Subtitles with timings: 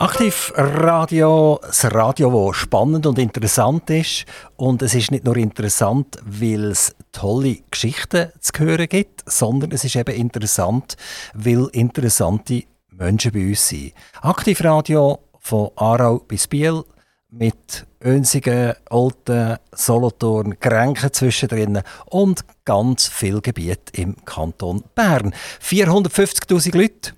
[0.00, 4.24] Aktivradio, das Radio, das spannend und interessant ist.
[4.56, 9.84] Und es ist nicht nur interessant, weil es tolle Geschichten zu hören gibt, sondern es
[9.84, 10.96] ist eben interessant,
[11.34, 13.92] weil interessante Menschen bei uns sind.
[14.22, 16.82] Aktivradio von Aarau bis Biel
[17.28, 25.34] mit Önsigen, Olten, Solothurn, Grenken zwischendrin und ganz viel Gebiet im Kanton Bern.
[25.62, 27.12] 450.000 Leute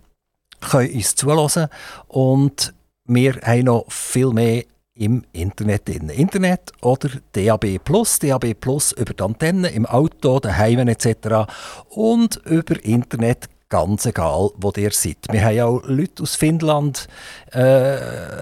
[0.71, 1.69] können uns zulassen
[2.09, 2.75] und
[3.05, 4.65] wir haben noch viel mehr
[4.95, 6.09] im Internet drin.
[6.11, 7.79] Internet oder DAB+,
[8.21, 11.50] DAB+, über die Antenne, im Auto, daheim etc.
[11.89, 15.17] und über Internet ganz egal, wo ihr seid.
[15.31, 17.08] Wir haben auch Leute aus Finnland,
[17.53, 17.96] äh,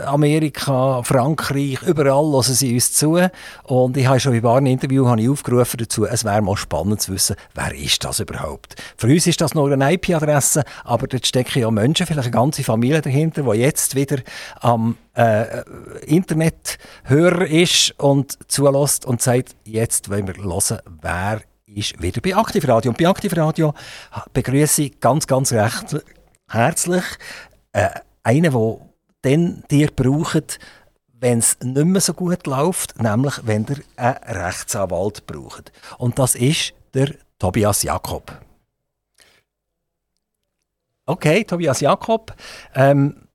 [0.04, 3.16] Amerika, Frankreich, überall hören sie uns zu.
[3.62, 7.00] Und ich habe schon in einem Interview habe ich aufgerufen dazu, es wäre mal spannend
[7.00, 8.74] zu wissen, wer ist das überhaupt?
[8.96, 12.64] Für uns ist das nur eine IP-Adresse, aber dort stecken ja Menschen, vielleicht eine ganze
[12.64, 14.16] Familie dahinter, die jetzt wieder
[14.58, 15.62] am äh,
[16.06, 21.40] Internethörer ist und zulässt und sagt, jetzt wollen wir hören, wer
[21.74, 22.90] ist wieder bei Aktivradio.
[22.90, 23.74] Und bei Aktivradio
[24.32, 25.96] begrüße ich ganz, ganz recht
[26.48, 27.04] herzlich
[27.72, 27.90] äh,
[28.22, 28.80] einen, der
[29.22, 30.58] dann dir braucht,
[31.12, 35.72] wenn es nicht mehr so gut läuft, nämlich wenn ihr einen Rechtsanwalt braucht.
[35.98, 38.32] Und das ist der Tobias Jakob.
[41.06, 42.34] Okay, Tobias Jakob.
[42.74, 43.28] Ähm,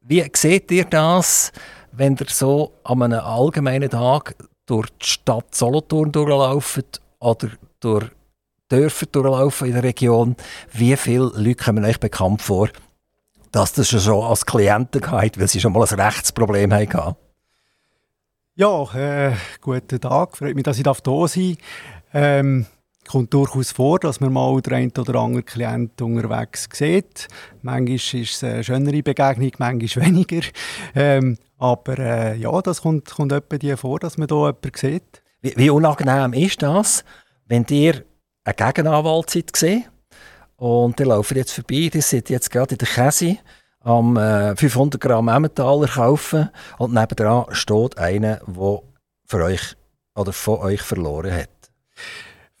[0.00, 1.52] wie seht ihr das,
[1.92, 7.48] wenn ihr so an einem allgemeinen Tag durch die Stadt Solothurn durchlauft oder
[7.80, 8.10] durch
[8.68, 10.36] Dörfer durchlaufen in der Region.
[10.72, 12.68] Wie viele Leute kommen euch bekannt vor,
[13.52, 17.16] dass das schon als Klienten gehabt, weil sie schon mal ein Rechtsproblem hatten?
[18.56, 20.36] Ja, äh, guten Tag.
[20.36, 21.64] Freut mich, dass ich hier sein darf.
[22.12, 22.66] Ähm,
[23.08, 27.28] kommt durchaus vor, dass man mal den einen oder anderen Klient unterwegs sieht.
[27.62, 30.46] Manchmal ist es eine schönere Begegnung, manchmal weniger.
[30.94, 35.22] Ähm, aber äh, ja, das kommt, kommt etwa vor, dass man hier jemanden sieht.
[35.40, 37.04] Wie, wie unangenehm ist das,
[37.48, 38.04] wenn ihr
[38.44, 39.90] einen Gegenanwalt seid
[40.56, 43.38] und ihr lauft jetzt vorbei, ihr seid jetzt gerade in der Käse
[43.80, 48.82] am äh, 500 Gramm Emmentaler kaufen und nebenan steht einer, der
[49.26, 49.76] für euch
[50.14, 51.48] oder von euch verloren hat.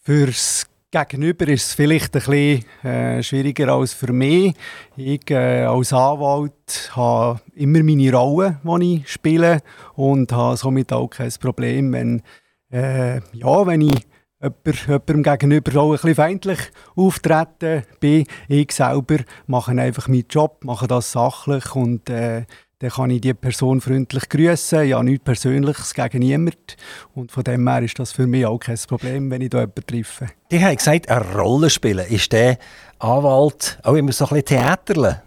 [0.02, 4.54] Fürs Gegenüber ist es vielleicht ein bisschen äh, schwieriger als für mich.
[4.96, 9.60] Ich äh, als Anwalt habe immer meine Rolle, die ich spiele
[9.96, 12.22] und habe somit auch kein Problem, wenn,
[12.70, 14.06] äh, ja, wenn ich
[14.40, 16.58] jemandem gegenüber auch ein bisschen feindlich
[16.94, 18.26] auftreten bin.
[18.48, 22.44] Ich selber mache einfach meinen Job, mache das sachlich und äh,
[22.80, 24.86] dann kann ich die Person freundlich grüßen.
[24.86, 26.76] Ja, nichts Persönliches gegen niemanden.
[27.12, 29.84] Und von dem her ist das für mich auch kein Problem, wenn ich da jemanden
[29.84, 30.28] treffe.
[30.52, 32.06] Die haben gesagt, eine Rolle spielen.
[32.06, 32.58] Ist der
[33.00, 35.22] Anwalt auch immer so ein bisschen Theaterle?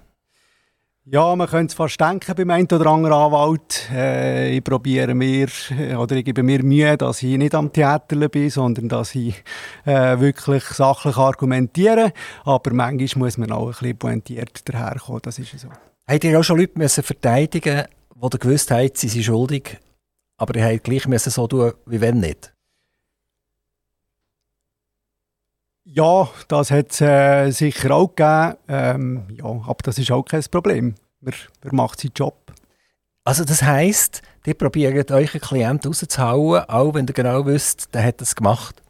[1.03, 3.89] Ja, man könnte es fast denken beim einen oder anderen Anwalt.
[3.91, 8.29] Äh, ich probiere mir, äh, oder ich gebe mir Mühe, dass ich nicht am Theater
[8.29, 9.43] bin, sondern dass ich
[9.83, 12.13] äh, wirklich sachlich argumentiere.
[12.43, 15.69] Aber manchmal muss man auch ein bisschen pointiert daherkommen, das ist so.
[16.07, 17.85] Habt ihr auch schon Leute müssen verteidigen
[18.21, 19.79] die ihr gewusst habt, sie sind schuldig,
[20.37, 22.53] aber ihr habt gleich müssen so tun, wie wenn nicht?
[25.83, 28.55] Ja, das hat es äh, sicher auch gegeben.
[28.67, 30.95] Ähm, ja, aber das ist auch kein Problem.
[31.21, 31.33] Man,
[31.63, 32.53] man macht seinen Job.
[33.23, 38.03] Also das heisst, ihr probiert euch einen Klienten rauszuhauen, auch wenn ihr genau wisst, der
[38.03, 38.81] hat es gemacht?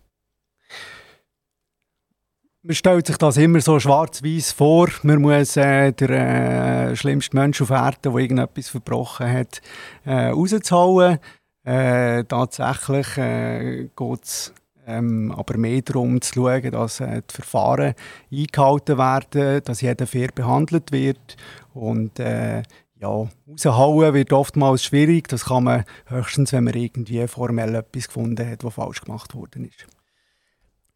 [2.64, 4.88] Man stellt sich das immer so schwarz-weiß vor.
[5.02, 9.62] Man muss äh, den äh, schlimmsten Menschen auf Erden, der irgendetwas verbrochen hat,
[10.06, 11.20] äh, rauszuhauen.
[11.64, 14.54] Äh, tatsächlich äh, geht es
[14.86, 17.94] ähm, aber mehr darum zu schauen, dass äh, die Verfahren
[18.32, 21.38] eingehalten werden, dass jeder fair behandelt wird.
[21.74, 22.64] Und äh,
[23.00, 25.28] ja, raushauen wird oftmals schwierig.
[25.28, 29.66] Das kann man höchstens, wenn man irgendwie formell etwas gefunden hat, was falsch gemacht worden
[29.66, 29.88] ist.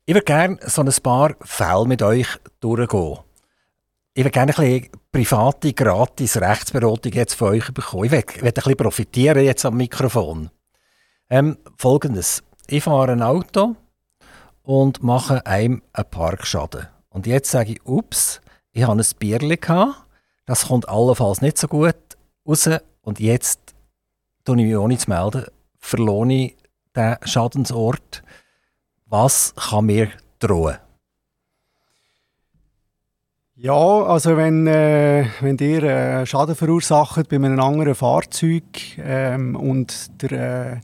[0.06, 2.28] Ich würde gerne so ein paar Fälle mit euch
[2.60, 3.18] durchgehen.
[4.14, 8.06] Ich würde gerne ein bisschen private, gratis Rechtsberatung jetzt von euch bekommen.
[8.06, 10.52] Ich würde, ein bisschen profitieren jetzt am Mikrofon.
[11.30, 12.44] Ähm, Folgendes.
[12.68, 13.76] Ich fahre ein Auto
[14.64, 16.88] und mache einem einen Parkschaden.
[17.10, 18.42] Und jetzt sage ich, ups,
[18.72, 20.04] ich habe ein Bierchen gehabt,
[20.48, 21.96] das kommt allenfalls nicht so gut
[22.48, 22.70] raus
[23.02, 23.76] und jetzt
[24.46, 25.46] tue ich mich ohne zu melden,
[25.78, 26.58] verlohne ich
[26.96, 28.24] den Schadensort.
[29.06, 30.10] Was kann mir
[30.40, 30.78] drohen?
[33.58, 38.64] Ja, also wenn, äh, wenn ihr äh, Schaden verursacht bei einem anderen Fahrzeug
[38.98, 40.80] ähm, und der, äh,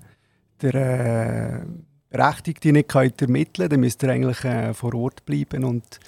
[0.61, 1.65] der äh,
[2.09, 5.99] Berechtigte nicht könnt ermitteln dann müsst ihr eigentlich äh, vor Ort bleiben und,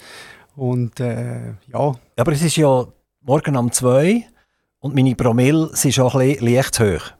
[0.56, 1.94] und äh, ja.
[2.16, 2.86] Aber es ist ja
[3.22, 4.26] morgen um zwei
[4.80, 7.12] Und meine Promille sind schon ein bisschen leicht hoch.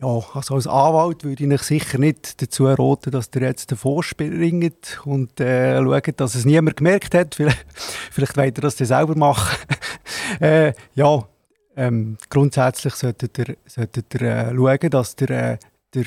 [0.00, 5.00] Ja, also als Anwalt würde ich sicher nicht dazu raten, dass der jetzt davor springt
[5.04, 7.34] und äh, schaut, dass es niemand gemerkt hat.
[7.34, 7.66] Vielleicht,
[8.12, 9.58] vielleicht wollt ihr das dann selber machen.
[10.40, 11.26] äh, ja,
[11.78, 15.58] ähm, grundsätzlich solltet ihr, solltet ihr äh, schauen, dass der, äh,
[15.94, 16.04] der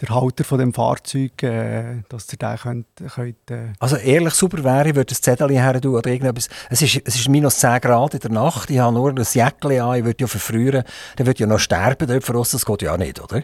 [0.00, 4.62] der Halter von dem Fahrzeug, äh, dass ihr den könnt, könnt äh Also ehrlich super
[4.62, 6.48] wäre, ich würde das Zettel her tun oder irgendetwas.
[6.70, 9.80] Es ist, es ist minus 10 Grad in der Nacht, ich habe nur ein Jäckchen
[9.80, 10.84] an, ich würde ja verfrieren,
[11.16, 13.42] dann würde ja noch sterben dort von uns, das geht ja nicht, oder?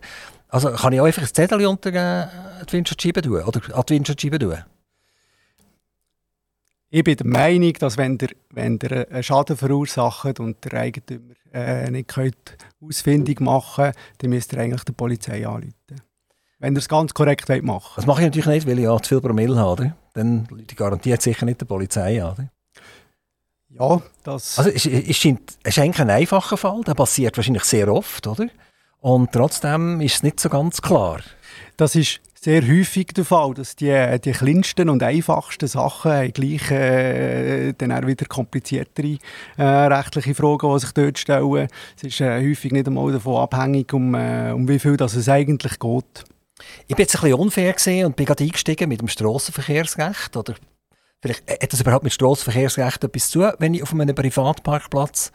[0.49, 4.39] Also kann ich auch einfach ein Zettel unter die Windschutzscheibe tun oder an die Windschutzscheibe
[4.39, 4.59] tun?
[6.91, 11.35] Ich bin der Meinung, dass wenn der, wenn der einen Schaden verursacht und der Eigentümer
[11.55, 16.03] äh, nicht könnt ausfindig machen könnt, dann müsst ihr eigentlich die Polizei anrufen
[16.65, 19.09] wenn ihr es ganz korrekt machen Das mache ich natürlich nicht, weil ich ja zu
[19.11, 19.93] viel Promille habe.
[20.15, 22.49] Dann die garantiert sicher nicht der Polizei an.
[23.69, 24.59] Ja, das...
[24.59, 28.47] Also es, es, es ist eigentlich ein einfacher Fall, der passiert wahrscheinlich sehr oft, oder?
[29.01, 31.21] Und trotzdem ist es nicht so ganz klar.
[31.77, 37.73] Das ist sehr häufig der Fall, dass die, die kleinsten und einfachsten Sachen gleich äh,
[37.73, 39.17] dann auch wieder kompliziertere
[39.57, 41.69] äh, rechtliche Fragen, die sich dort stellen.
[41.97, 45.31] Es ist äh, häufig nicht einmal davon abhängig, um, äh, um wie viel das es
[45.31, 46.25] eigentlich geht.
[46.87, 50.37] Ich bin jetzt ein bisschen unfair gesehen und bin gerade eingestiegen mit dem Strassenverkehrsrecht.
[50.37, 50.55] Oder
[51.23, 55.33] vielleicht äh, hat das überhaupt mit Strassenverkehrsrecht etwas zu wenn ich auf einem Privatparkplatz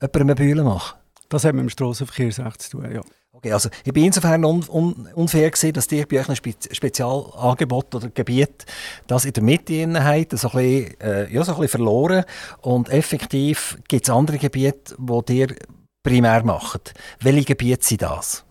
[0.00, 0.96] jemandem eine Bühne mache?
[1.28, 3.02] Das hat mit dem Strassenverkehrsrecht zu tun, ja.
[3.36, 6.54] Okay, also ich bin insofern un un unfair gesehen, dass ihr bei euch ein Spe
[6.70, 8.64] Spezialangebot oder Gebiet
[9.06, 12.24] das in der Mitte habt, so ein bisschen, äh, ja, so ein bisschen verloren
[12.62, 15.54] und effektiv gibt es andere Gebiete, die ihr
[16.02, 16.94] primär macht.
[17.20, 18.46] Welche Gebiete sind das?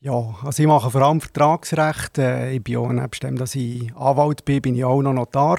[0.00, 2.16] Ja, also ich mache vor allem Vertragsrecht.
[2.16, 5.58] Äh, ich bin auch, nebst dem, dass ich Anwalt bin, bin ich auch noch Notar.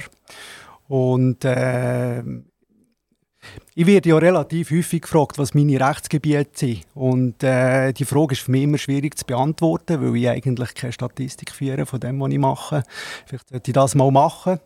[0.88, 2.20] Und äh,
[3.74, 6.86] ich werde ja relativ häufig gefragt, was meine Rechtsgebiete sind.
[6.94, 10.92] Und äh, die Frage ist für mich immer schwierig zu beantworten, weil ich eigentlich keine
[10.92, 12.82] Statistik führe von dem, was ich mache.
[13.26, 14.60] Vielleicht sollte ich das mal machen.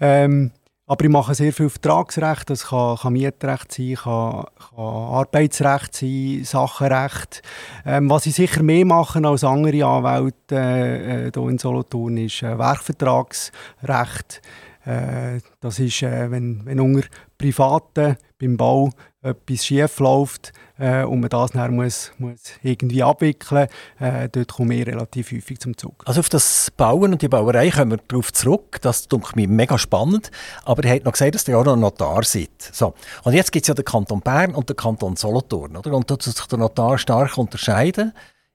[0.00, 0.50] Ähm,
[0.90, 6.40] aber ich mache sehr viel Vertragsrecht, das kann, kann Mietrecht sein, kann, kann Arbeitsrecht sein,
[6.42, 7.42] Sachenrecht.
[7.86, 12.58] Ähm, was ich sicher mehr mache als andere Anwälte äh, hier in Solothurn ist äh,
[12.58, 14.42] Werkvertragsrecht.
[14.84, 17.06] Äh, das ist, äh, wenn, wenn unter
[17.36, 18.90] Privaten beim Bau
[19.22, 23.68] etwas schief läuft äh, und man das dann muss, muss irgendwie abwickeln
[23.98, 26.02] äh, dort komme ich relativ häufig zum Zug.
[26.06, 28.78] Also auf das Bauen und die Bauerei kommen wir darauf zurück.
[28.80, 30.30] Das klingt mir mega spannend.
[30.64, 32.50] Aber ihr habt noch gesagt, dass ihr auch noch Notar seid.
[32.72, 32.94] So.
[33.24, 35.76] Und jetzt gibt es ja den Kanton Bern und den Kanton Solothurn.
[35.76, 35.92] Oder?
[35.92, 38.12] Und da muss sich der Notar stark unterscheiden.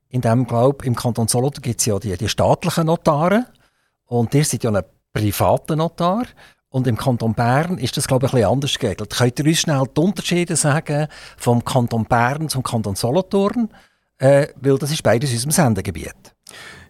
[0.10, 3.46] In dem, glaube im Kanton Solothurn gibt es ja die, die staatlichen Notare.
[4.08, 4.84] Und ihr seid ja ein
[5.16, 6.26] privater Notar.
[6.70, 9.10] Und im Kanton Bern ist das, glaube ich, ein bisschen anders geregelt.
[9.10, 11.08] Könnt ihr uns schnell die Unterschiede sagen
[11.38, 13.70] vom Kanton Bern zum Kanton Solothurn?
[14.18, 16.36] Äh, weil das ist beides unserem Sendegebiet.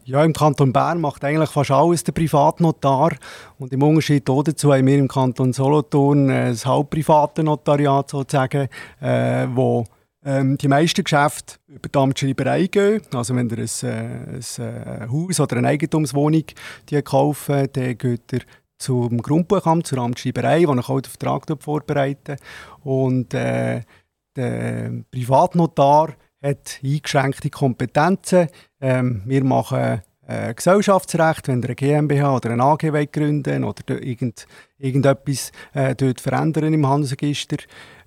[0.03, 3.11] Ja, im Kanton Bern macht eigentlich fast alles der Privatnotar.
[3.59, 8.67] Und im Unterschied dazu haben wir im Kanton Solothurn ein halbprivate Notariat sozusagen,
[9.01, 9.85] äh, wo
[10.25, 13.01] ähm, die meisten Geschäfte über die Amtsschreiberei gehen.
[13.13, 16.43] Also wenn ihr ein, äh, ein, ein Haus oder eine Eigentumswohnung
[16.89, 18.41] die kaufen, dann geht ihr
[18.77, 22.37] zum Grundbuchamt, zur Amtsschreiberei, wo ich den Vertrag vorbereite.
[22.83, 23.81] Und äh,
[24.35, 28.47] der Privatnotar hat eingeschränkte Kompetenzen.
[28.81, 34.47] Ähm, wir machen äh, Gesellschaftsrecht, wenn ihr eine GmbH oder eine AG gründen oder irgend,
[34.77, 37.57] irgendetwas äh, dort verändern im Handelsregister.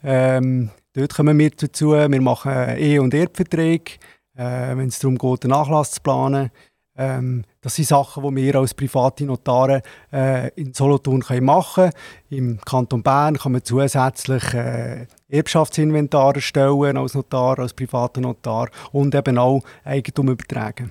[0.02, 1.92] Ähm, dort kommen wir dazu.
[1.92, 3.92] Wir machen Ehe- und Erbverträge,
[4.36, 6.50] äh, wenn es darum geht, einen Nachlass zu planen.
[6.96, 11.92] Ähm, das sind Sachen, die wir als private Notare äh, in Solothurn können machen können.
[12.30, 19.14] Im Kanton Bern kann man zusätzlich äh, Erbschaftsinventar erstellen als Notar, als privater Notar und
[19.14, 20.90] eben auch Eigentum übertragen.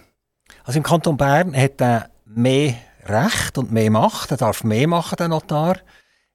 [0.64, 5.16] Also im Kanton Bern hat er mehr Recht und mehr Macht, er darf mehr machen,
[5.18, 5.78] der Notar.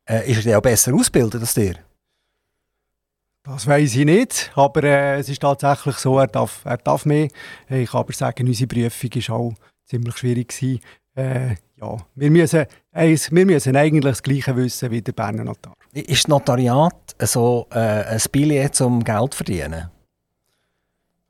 [0.05, 1.77] Äh, ist er auch besser ausgebildet als dir?
[3.45, 7.29] Das weiß ich nicht, aber äh, es ist tatsächlich so, er darf, er darf mehr.
[7.69, 10.49] Ich kann aber sagen, unsere Prüfung war auch ziemlich schwierig.
[10.49, 10.81] Gewesen.
[11.17, 15.75] Äh, ja, wir müssen, äh, wir müssen eigentlich das Gleiche wissen wie der Berner Notar.
[15.93, 19.91] Ist das Notariat so äh, ein Billett zum Geld verdienen?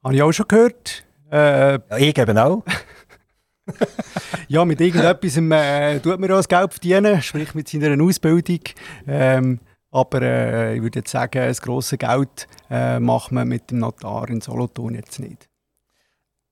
[0.04, 1.04] Habe ich auch schon gehört.
[1.31, 2.62] Äh, ja, ich eben auch.
[4.49, 8.61] ja, mit irgendetwas äh, tut man auch das Geld verdienen, sprich mit seiner Ausbildung.
[9.09, 9.61] Ähm,
[9.92, 14.28] aber äh, ich würde jetzt sagen, das grosse Geld äh, macht man mit dem Notar
[14.28, 15.49] in Solothurn jetzt nicht.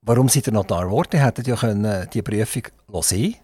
[0.02, 1.11] Warum seid ihr Notar geworden?
[1.14, 2.62] Ihr hättet ja können die Prüfung
[3.00, 3.37] sehen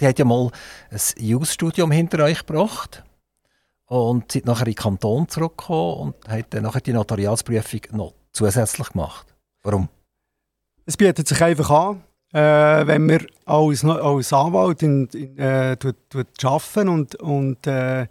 [0.00, 0.50] Die hat ja mal
[0.90, 3.04] ein Jus-Studium hinter euch gebracht.
[3.86, 8.90] und sind nachher in den Kanton zurückgekommen und haben dann nachher die Notariatsprüfung noch zusätzlich
[8.90, 9.34] gemacht.
[9.62, 9.88] Warum?
[10.84, 15.96] Es bietet sich einfach an, äh, wenn man als, als Anwalt in, in, äh, tut,
[16.10, 18.06] tut arbeiten und, und äh,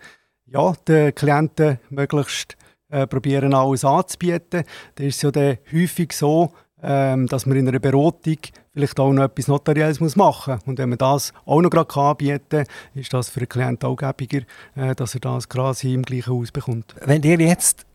[0.47, 2.57] ja, den Klienten möglichst
[2.89, 4.63] äh, probieren, alles anzubieten,
[4.95, 6.51] dann ist es ja häufig so,
[6.81, 8.37] ähm, dass man in einer Beratung
[8.73, 10.63] vielleicht auch noch etwas Notarielles muss machen muss.
[10.65, 13.95] Und wenn man das auch noch gerade anbieten kann, ist das für den Klienten auch
[13.95, 14.41] gäbiger,
[14.75, 16.95] äh, dass er das quasi im gleichen Haus bekommt.
[17.01, 17.85] Wenn ihr jetzt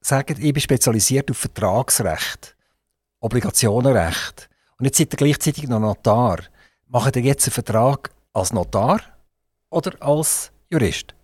[0.00, 2.56] sagt, ich bin spezialisiert auf Vertragsrecht,
[3.20, 4.48] Obligationenrecht
[4.78, 6.38] und jetzt seid ihr gleichzeitig noch Notar,
[6.86, 9.00] macht ihr jetzt einen Vertrag als Notar
[9.70, 11.17] oder als Jurist?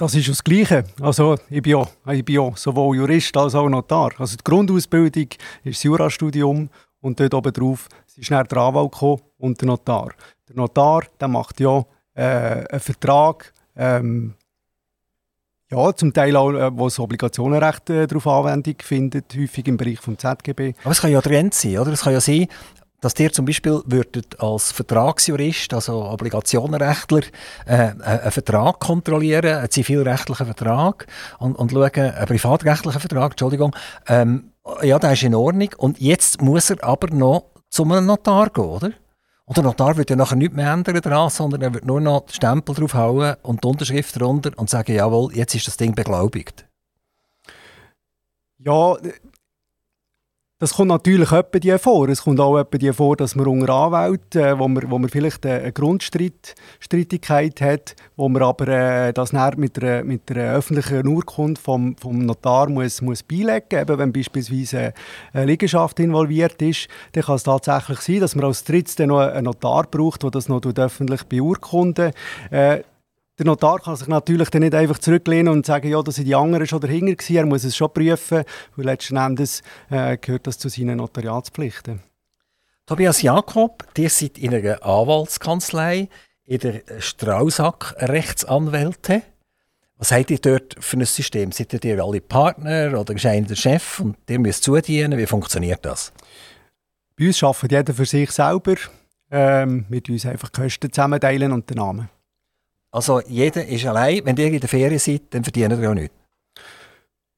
[0.00, 0.84] Das ist das Gleiche.
[1.02, 4.12] Also, ich bin, ja, ich bin ja sowohl Jurist als auch Notar.
[4.16, 5.28] Also die Grundausbildung
[5.62, 6.70] ist das Jurastudium
[7.02, 8.96] und dort oben drauf ist der Anwalt
[9.36, 10.08] und der Notar.
[10.48, 14.32] Der Notar der macht ja äh, einen Vertrag, ähm,
[15.70, 20.00] ja, zum Teil auch, äh, wo das Obligationenrecht äh, darauf Anwendung findet, häufig im Bereich
[20.00, 20.72] des ZGB.
[20.82, 21.92] Aber es kann ja Trend sein, oder?
[21.92, 22.48] Es kann ja sein,
[23.00, 27.22] dass ihr zum Beispiel würdet als Vertragsjurist, also Obligationenrechtler,
[27.66, 31.06] äh, einen Vertrag kontrollieren, einen zivilrechtlichen Vertrag
[31.38, 33.74] und, und schauen, einen privatrechtlichen Vertrag, Entschuldigung,
[34.06, 34.52] ähm,
[34.82, 38.64] ja, der ist in Ordnung und jetzt muss er aber noch zu einem Notar gehen,
[38.64, 38.92] oder?
[39.46, 42.20] Und der Notar wird ja nachher nichts mehr ändern daran, sondern er wird nur noch
[42.20, 46.66] den Stempel draufhauen und die Unterschrift darunter und sagen, jawohl, jetzt ist das Ding beglaubigt.
[48.58, 48.96] Ja,
[50.60, 52.08] das kommt natürlich etwa vor.
[52.10, 55.46] Es kommt auch etwa vor, dass man unter Anwälten, äh, wo, man, wo man vielleicht
[55.46, 62.26] eine Grundstreitigkeit hat, wo man aber äh, das mit einer, mit öffentlichen Urkunde vom, vom
[62.26, 63.98] Notar muss, muss beilegen muss.
[63.98, 64.92] Wenn beispielsweise
[65.32, 69.20] eine Liegenschaft involviert ist, dann kann es tatsächlich sein, dass man als Drittes dann noch
[69.20, 72.14] einen Notar braucht, der das noch öffentlich beurkundet.
[72.50, 72.82] Äh,
[73.40, 76.34] der Notar kann sich natürlich dann nicht einfach zurücklehnen und sagen, ja, das sind die
[76.34, 77.36] anderen schon dahinter gewesen.
[77.36, 78.44] Er muss es schon prüfen,
[78.76, 82.02] weil letzten Endes äh, gehört das zu seinen Notariatspflichten.
[82.84, 86.10] Tobias Jakob, ihr seid in einer Anwaltskanzlei,
[86.44, 89.22] in der Strausack Rechtsanwälte.
[89.96, 91.50] Was habt ihr dort für ein System?
[91.50, 95.16] Seid ihr alle Partner oder ist der Chef und ihr müsst zudienen?
[95.16, 96.12] Wie funktioniert das?
[97.18, 98.74] Bei uns arbeitet jeder für sich selber.
[99.30, 102.10] Ähm, mit uns einfach Kosten zusammenteilen und den Namen.
[102.90, 104.24] Also jeder ist allein.
[104.24, 106.14] Wenn ihr in der Ferien seid, dann verdienen ihr auch nichts.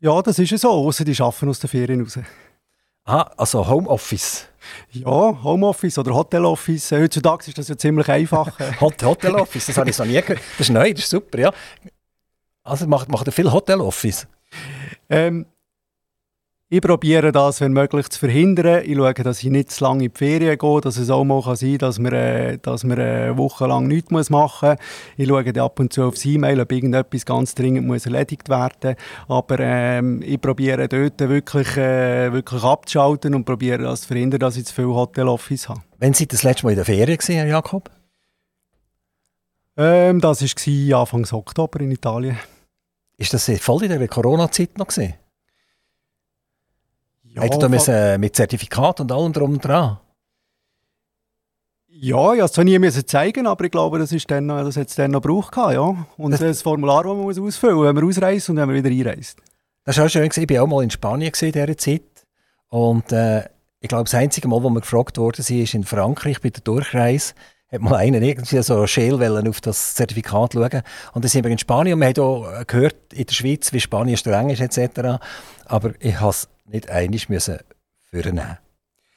[0.01, 2.19] Ja, das ist ja so, außer die arbeiten aus der Ferien raus.
[3.05, 4.47] Ah, also Homeoffice.
[4.91, 6.93] Ja, Homeoffice oder Hoteloffice.
[6.93, 8.59] Heutzutage ist das ja ziemlich einfach.
[8.81, 10.41] Hoteloffice, das habe ich so nie gehört.
[10.59, 11.53] Das ist neu, das ist super, ja.
[12.65, 14.27] Also macht, macht ihr viel Hoteloffice?
[15.11, 15.47] Ähm,
[16.73, 18.83] ich probiere das, wenn möglich, zu verhindern.
[18.87, 21.43] Ich schaue, dass ich nicht zu lange in die Ferien gehe, dass es auch mal
[21.55, 24.79] sein kann, dass man, äh, dass man eine Woche lang nichts machen muss.
[25.19, 28.97] Ich schaue ab und zu aufs E-Mail, ob irgendetwas ganz dringend muss erledigt werden
[29.29, 29.37] muss.
[29.37, 34.57] Aber ähm, ich probiere dort wirklich, äh, wirklich abzuschalten und probiere das zu verhindern, dass
[34.57, 35.83] ich zu viel Hoteloffice habe.
[35.99, 37.91] Wann seid das letzte Mal in der Ferien, Herr Jakob?
[39.77, 42.39] Ähm, das war Anfang Oktober in Italien.
[43.19, 45.17] Ist das voll in der Corona-Zeit noch gesehen?
[47.35, 49.99] Ja, Hätte da müssen, mit Zertifikat und allem drum und dran?
[51.89, 54.89] Ja, ich musste es nie müssen zeigen, aber ich glaube, das, ist dann, das hat
[54.89, 55.57] es dann noch gebraucht.
[55.57, 56.07] Ja.
[56.17, 58.83] Und das, das Formular, das man muss ausfüllen muss, wenn man ausreist und wenn man
[58.83, 59.39] wieder einreist.
[59.85, 60.29] Das war auch schön.
[60.35, 62.03] Ich war auch mal in Spanien in dieser Zeit.
[62.69, 63.45] Und äh,
[63.81, 66.63] ich glaube, das einzige Mal, wo wir gefragt worden sind, ist in Frankreich bei der
[66.63, 67.35] Durchreise
[67.73, 69.15] hat mal einer irgendwie so scheel
[69.49, 70.83] auf das Zertifikat schauen.
[71.15, 73.81] Und dann sind wir in Spanien und wir haben auch gehört in der Schweiz, wie
[73.81, 75.23] Spanien streng ist etc.
[75.65, 77.59] Aber ich habe es nicht einig müssen
[78.11, 78.59] vornehmen.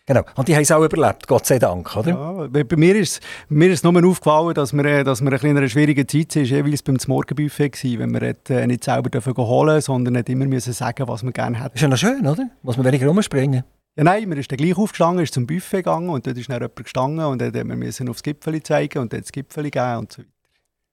[0.08, 0.22] Genau.
[0.36, 2.10] Und die haben es auch überlebt, Gott sei Dank, oder?
[2.54, 5.68] Ja, bei mir ist, mir ist nur aufgefallen, dass wir, dass wir ein in einer
[5.68, 10.14] schwierigen Zeit sind, jeweils beim Morgenbuffet gewesen, wenn wir äh, nicht selber dürfen holen sondern
[10.14, 11.74] nicht immer müssen sagen, was wir gerne hätten.
[11.74, 12.48] Ist ja noch schön, oder?
[12.62, 13.64] Muss man weniger rumspringen.
[13.98, 16.58] Ja, nein, wir ist dann gleich aufgestanden, ist zum Buffet gegangen und dort ist dann
[16.58, 20.12] jemand gestanden und dann mussten wir aufs Gipfel zeigen und dann das Gipfel geben und
[20.12, 20.30] so weiter.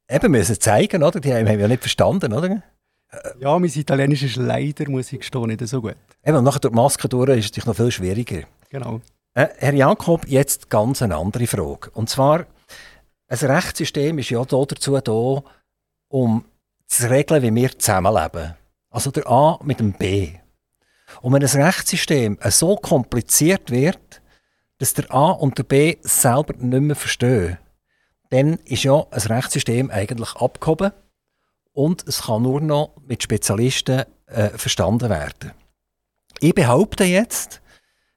[0.08, 1.20] Eben müssen zeigen, oder?
[1.20, 2.62] Die haben wir ja nicht verstanden, oder?
[3.40, 5.96] Ja, mein Italienisch ist leider, muss ich gestehen, nicht so gut.
[6.24, 8.42] Eben, nachher durch die Maske durch ist es natürlich noch viel schwieriger.
[8.70, 9.00] Genau.
[9.34, 11.90] Äh, Herr Jakob, jetzt ganz eine andere Frage.
[11.90, 12.46] Und zwar,
[13.28, 15.42] ein Rechtssystem ist ja dazu da,
[16.08, 16.44] um
[16.86, 18.54] zu regeln, wie wir zusammenleben.
[18.90, 20.32] Also der A mit dem B.
[21.20, 24.22] Und wenn ein Rechtssystem so kompliziert wird,
[24.78, 27.58] dass der A und der B selber nicht mehr verstehen,
[28.30, 30.92] dann ist ja ein Rechtssystem eigentlich abgehoben
[31.72, 35.52] und es kann nur noch mit Spezialisten äh, verstanden werden.
[36.40, 37.60] Ich behaupte jetzt,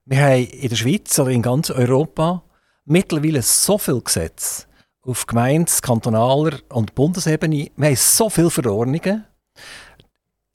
[0.05, 2.43] wir haben in der Schweiz oder in ganz Europa
[2.85, 4.65] mittlerweile so viele Gesetze
[5.01, 7.71] auf Gemeindes-, Kantonaler und Bundesebene.
[7.75, 9.25] Wir haben so viele Verordnungen.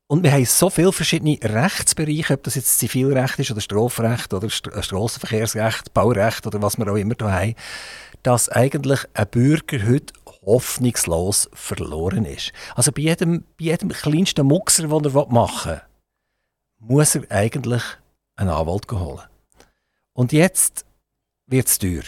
[0.07, 4.49] Und wir haben so viele verschiedene Rechtsbereiche, ob das jetzt Zivilrecht ist oder Strafrecht oder
[4.49, 7.55] äh, Strassenverkehrsrecht, Baurecht oder was wir auch immer da haben,
[8.25, 12.53] dass eigentlich ein Bürger heute hoffnungslos verloren ist.
[12.75, 15.83] Also bei jedem, bei jedem kleinsten Muxer, den er machen will,
[16.79, 17.83] muss er eigentlich
[18.37, 19.23] einen Anwalt holen.
[20.13, 20.85] Und jetzt
[21.47, 22.03] wird es teuer.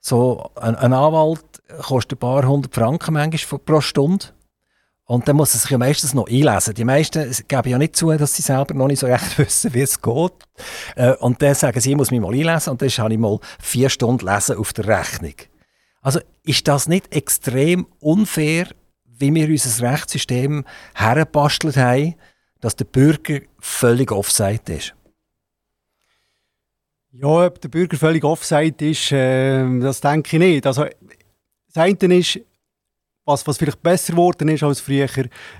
[0.00, 1.44] So, ein, ein, Anwalt
[1.82, 4.26] kostet ein paar hundert Franken manchmal pro Stunde.
[5.04, 6.72] Und dann muss er sich ja meistens noch einlesen.
[6.74, 9.80] Die meisten geben ja nicht zu, dass sie selber noch nicht so recht wissen, wie
[9.80, 10.32] es geht.
[10.94, 12.70] Äh, und dann sagen sie, ich muss mich mal einlesen.
[12.70, 15.34] Und dann habe ich mal vier Stunden lesen auf der Rechnung.
[16.00, 18.68] Also ist das nicht extrem unfair,
[19.04, 20.64] wie wir unser Rechtssystem
[20.94, 22.14] hergebastelt haben,
[22.60, 24.94] dass der Bürger völlig offside ist?
[27.12, 30.66] Ja, ob der Bürger völlig offside ist, äh, das denke ich nicht.
[30.66, 30.86] Also,
[31.72, 32.40] das eine ist,
[33.24, 35.08] was, was vielleicht besser geworden ist als früher,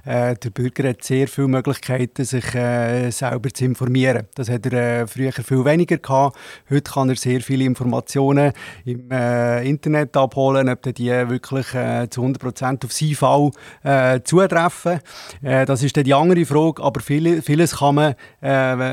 [0.05, 4.27] äh, der Bürger hat sehr viele Möglichkeiten, sich äh, selber zu informieren.
[4.35, 6.39] Das hat er äh, früher viel weniger gehabt.
[6.71, 8.53] Heute kann er sehr viele Informationen
[8.85, 13.51] im äh, Internet abholen, ob die wirklich äh, zu 100% auf seinen Fall
[13.83, 15.01] äh, zutreffen.
[15.43, 18.15] das ist dann die andere Frage, aber viele, vieles kann man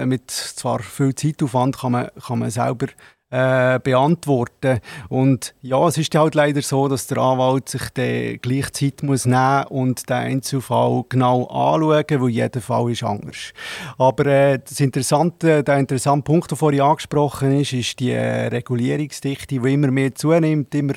[0.07, 2.87] mit zwar viel Zeitaufwand kann man, kann man selber
[3.29, 4.79] äh, beantworten.
[5.09, 9.25] Und ja, es ist halt leider so, dass der Anwalt sich die gleiche Zeit muss
[9.25, 13.51] nehmen und den Einzelfall genau anschauen, weil jeder Fall ist anders.
[13.97, 19.59] Aber äh, das interessante, der interessante Punkt, der vorhin angesprochen ist, ist die äh, Regulierungsdichte,
[19.59, 20.73] die immer mehr zunimmt.
[20.73, 20.93] Immer,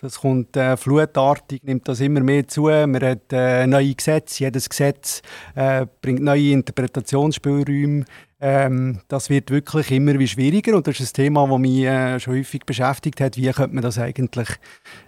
[0.00, 2.62] das kommt äh, flutartig, nimmt das immer mehr zu.
[2.62, 5.22] Man hat äh, neue Gesetze, jedes Gesetz
[5.54, 8.04] äh, bringt neue Interpretationsspielräume
[8.40, 12.20] ähm, das wird wirklich immer wie schwieriger und das ist ein Thema, das mich äh,
[12.20, 13.36] schon häufig beschäftigt hat.
[13.36, 14.48] Wie könnte man das eigentlich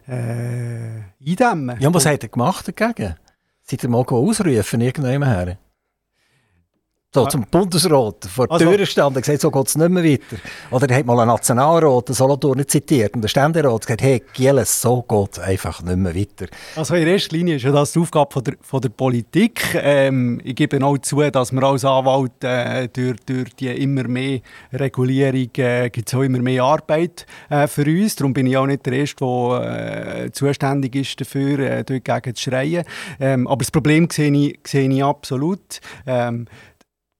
[0.09, 1.77] äh, eindämmen?
[1.81, 3.15] Ja, was hat er gemacht dagegen?
[3.63, 5.59] Seid ihr mal ausrufen, irgendwann her?
[7.13, 10.05] So, zum Bundesrat vor der also, Tür stand und gesagt, so geht es nicht mehr
[10.05, 10.37] weiter.
[10.71, 14.23] Oder er hat mal einen Nationalrat, den Solothurn nicht zitiert, und der Ständerat gesagt, hey,
[14.33, 16.47] Gieles, so geht es einfach nicht mehr weiter.
[16.77, 19.61] Also in erster Linie ist ja das die Aufgabe von der, von der Politik.
[19.75, 24.39] Ähm, ich gebe auch zu, dass wir als Anwalt äh, durch, durch die immer mehr
[24.73, 28.15] Regulierung äh, gibt es auch immer mehr Arbeit äh, für uns.
[28.15, 32.51] Darum bin ich auch nicht der Erste, der äh, zuständig ist dafür, äh, dagegen zu
[32.51, 32.85] schreien.
[33.19, 35.81] Ähm, aber das Problem sehe ich, sehe ich absolut.
[36.07, 36.47] Ähm,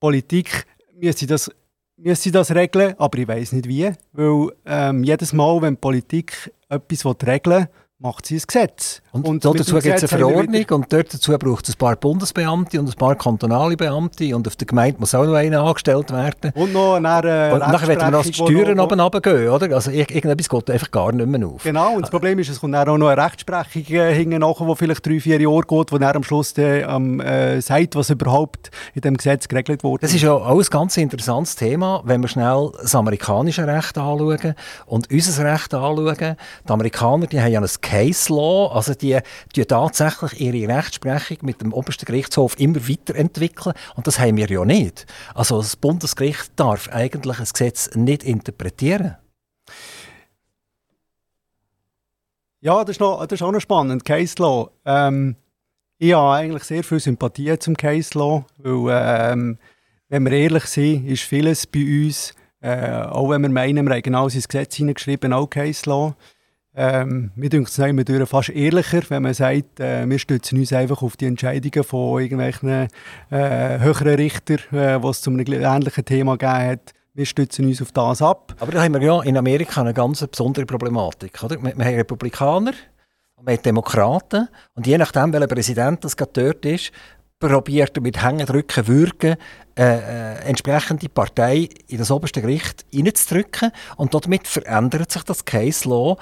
[0.01, 0.65] Politik
[0.99, 1.49] müsste das,
[1.95, 3.91] müsste das regeln, aber ich weiß nicht wie.
[4.11, 7.67] Weil ähm, jedes Mal, wenn Politik etwas regeln will,
[8.01, 9.01] macht sie ein Gesetz.
[9.11, 12.79] Und, und dazu gibt es eine Verordnung und dort dazu braucht es ein paar Bundesbeamte
[12.79, 16.51] und ein paar kantonale Beamte und auf der Gemeinde muss auch noch einer angestellt werden.
[16.55, 19.75] Und noch eine äh, Und nachher werden wir noch die Steuern oben runtergehen, oder?
[19.75, 21.63] Also irgendetwas geht einfach gar nicht mehr auf.
[21.63, 24.75] Genau, und das Problem ist, es kommt auch noch eine Rechtsprechung äh, hinten nachher, die
[24.75, 29.01] vielleicht drei, vier Jahre geht, wo dann am Schluss ähm, äh, sagt, was überhaupt in
[29.01, 30.01] dem Gesetz geregelt wurde.
[30.01, 34.55] Das ist ja auch ein ganz interessantes Thema, wenn wir schnell das amerikanische Recht anschauen
[34.87, 36.37] und unser Recht anschauen.
[36.67, 39.19] Die Amerikaner, die haben ja ein Case Law, also die,
[39.53, 44.63] die tatsächlich ihre Rechtsprechung mit dem obersten Gerichtshof immer weiterentwickeln und das haben wir ja
[44.63, 45.05] nicht.
[45.35, 49.17] Also das Bundesgericht darf eigentlich ein Gesetz nicht interpretieren.
[52.61, 54.71] Ja, das ist, noch, das ist auch noch spannend, Case Law.
[54.85, 55.35] Ähm,
[55.97, 59.57] ich habe eigentlich sehr viel Sympathie zum Case Law, weil, ähm,
[60.07, 64.01] wenn wir ehrlich sind, ist vieles bei uns, äh, auch wenn wir meinen, wir haben
[64.01, 66.15] genau ins Gesetz hineingeschrieben, auch Case Law.
[66.73, 71.17] Ähm, mir denkt es fast ehrlicher, wenn man sagt, äh, wir stützen uns einfach auf
[71.17, 72.87] die Entscheidungen von irgendwelchen
[73.29, 76.93] äh, höheren Richtern, äh, was zu einem ähnlichen Thema gegeben hat.
[77.13, 78.55] Wir stützen uns auf das ab.
[78.59, 81.43] Aber da haben wir ja in Amerika eine ganz besondere Problematik.
[81.43, 81.61] Oder?
[81.61, 82.73] Wir, wir haben Republikaner,
[83.41, 86.93] wir haben Demokraten und je nachdem, welcher Präsident das gerade dort ist,
[87.41, 89.35] probiert er mit Hängendrücken, Würgen
[89.77, 95.89] äh, äh, entsprechende Partei in das oberste Gericht reinzudrücken und damit verändert sich das Case
[95.89, 96.17] Law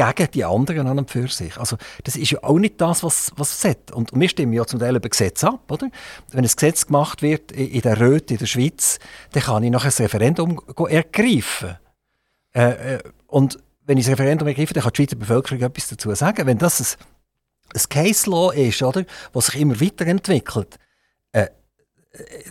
[0.00, 1.56] gegen die anderen an und für sich.
[1.58, 3.92] Also das ist ja auch nicht das, was, was es hat.
[3.92, 5.90] Und wir stimmen ja zum Teil über Gesetze ab, oder?
[6.30, 8.98] Wenn ein Gesetz gemacht wird in der Röte in der Schweiz,
[9.32, 11.76] dann kann ich nachher ein Referendum ergreifen.
[12.54, 16.14] Äh, äh, und wenn ich das Referendum ergreife, dann kann die Schweizer Bevölkerung etwas dazu
[16.14, 16.46] sagen.
[16.46, 17.04] Wenn das ein,
[17.74, 20.78] ein Case Law ist, oder, was sich immer weiterentwickelt,
[21.32, 21.48] äh,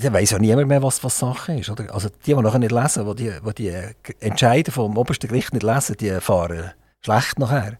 [0.01, 1.69] dann weiß ja niemand mehr, was, was Sache ist.
[1.69, 1.93] Oder?
[1.93, 5.97] Also die, die nachher nicht lesen, die, die, die Entscheide vom obersten Gericht nicht lesen,
[5.97, 7.77] die fahren schlecht nachher.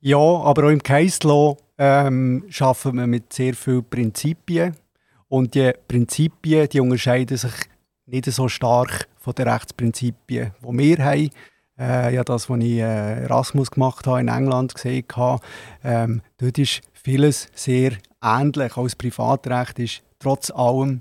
[0.00, 4.76] Ja, aber auch im Case Law ähm, arbeiten wir mit sehr vielen Prinzipien.
[5.28, 7.54] Und die Prinzipien die unterscheiden sich
[8.06, 11.30] nicht so stark von den Rechtsprinzipien, die wir haben.
[11.78, 15.42] äh, ja, das, was ich äh, Erasmus gemacht habe in England gesehen habe,
[15.82, 18.76] ähm, dort ist vieles sehr ähnlich.
[18.76, 21.00] Auch das Privatrecht ist trotz allem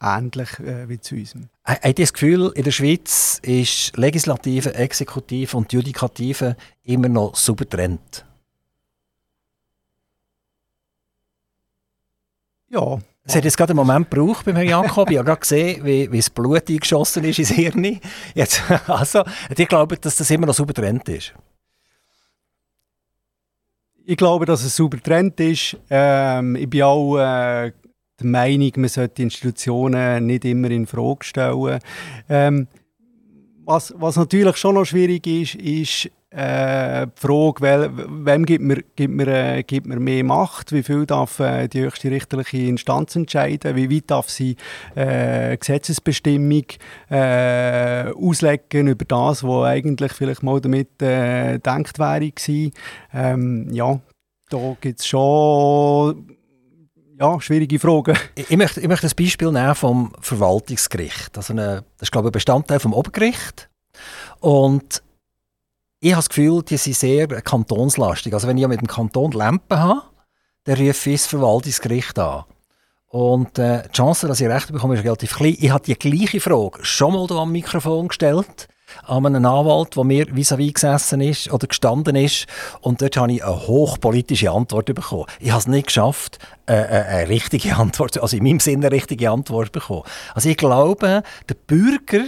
[0.00, 1.48] ähnlich äh, wie zu unserem.
[1.64, 7.64] Habt ihr das Gefühl, in der Schweiz ist Legislative, Exekutive und Judikative immer noch super
[7.64, 8.24] getrennt?
[12.70, 12.98] Ja.
[13.24, 15.10] Es hat jetzt gerade einen Moment gebraucht beim Herrn Jakob.
[15.10, 18.00] Ich habe gerade gesehen, wie, wie das Blut eingeschossen ist ins Hirn.
[18.34, 19.24] Jetzt, also,
[19.56, 21.34] ich glaube, dass das immer noch super getrennt ist.
[24.04, 25.76] Ich glaube, dass es super getrennt ist.
[25.90, 27.72] Ähm, ich bin auch äh,
[28.20, 31.78] der Meinung, man sollte Institutionen nicht immer in Frage stellen.
[32.28, 32.68] Ähm,
[33.64, 37.90] was, was natürlich schon noch schwierig ist, ist äh, die Frage, wel,
[38.24, 40.72] wem gibt man, gibt, man, äh, gibt man mehr Macht?
[40.72, 43.74] Wie viel darf äh, die höchste richterliche Instanz entscheiden?
[43.74, 44.56] Wie weit darf sie
[44.94, 46.64] äh, Gesetzesbestimmung
[47.10, 52.30] äh, auslegen über das, was eigentlich vielleicht mal damit äh, gedacht wäre?
[53.12, 54.00] Ähm, ja,
[54.50, 56.36] da gibt es schon
[57.20, 58.16] ja, schwierige Fragen.
[58.34, 61.36] Ich, ich, möchte, ich möchte ein Beispiel nehmen vom Verwaltungsgericht.
[61.36, 63.68] Also eine, das ist, glaube ich, ein Bestandteil vom Obergericht.
[64.40, 65.02] Und
[66.00, 68.32] ich habe das Gefühl, die sind sehr kantonslastig.
[68.32, 70.02] Also wenn ich mit dem Kanton Lempen habe,
[70.64, 72.44] dann rufe ich das Verwaltungsgericht an.
[73.08, 75.56] Und äh, die Chance, dass ich recht bekomme, ist relativ klein.
[75.58, 78.68] Ich habe die gleiche Frage schon mal hier am Mikrofon gestellt
[79.04, 82.46] an einen Anwalt, der mir vis-à-vis gesessen ist oder gestanden ist.
[82.80, 85.26] Und dort habe ich eine hochpolitische Antwort bekommen.
[85.38, 88.96] Ich habe es nicht geschafft, äh, äh, eine richtige Antwort, also in meinem Sinne eine
[88.96, 90.02] richtige Antwort bekommen.
[90.34, 92.24] Also ich glaube, der Bürger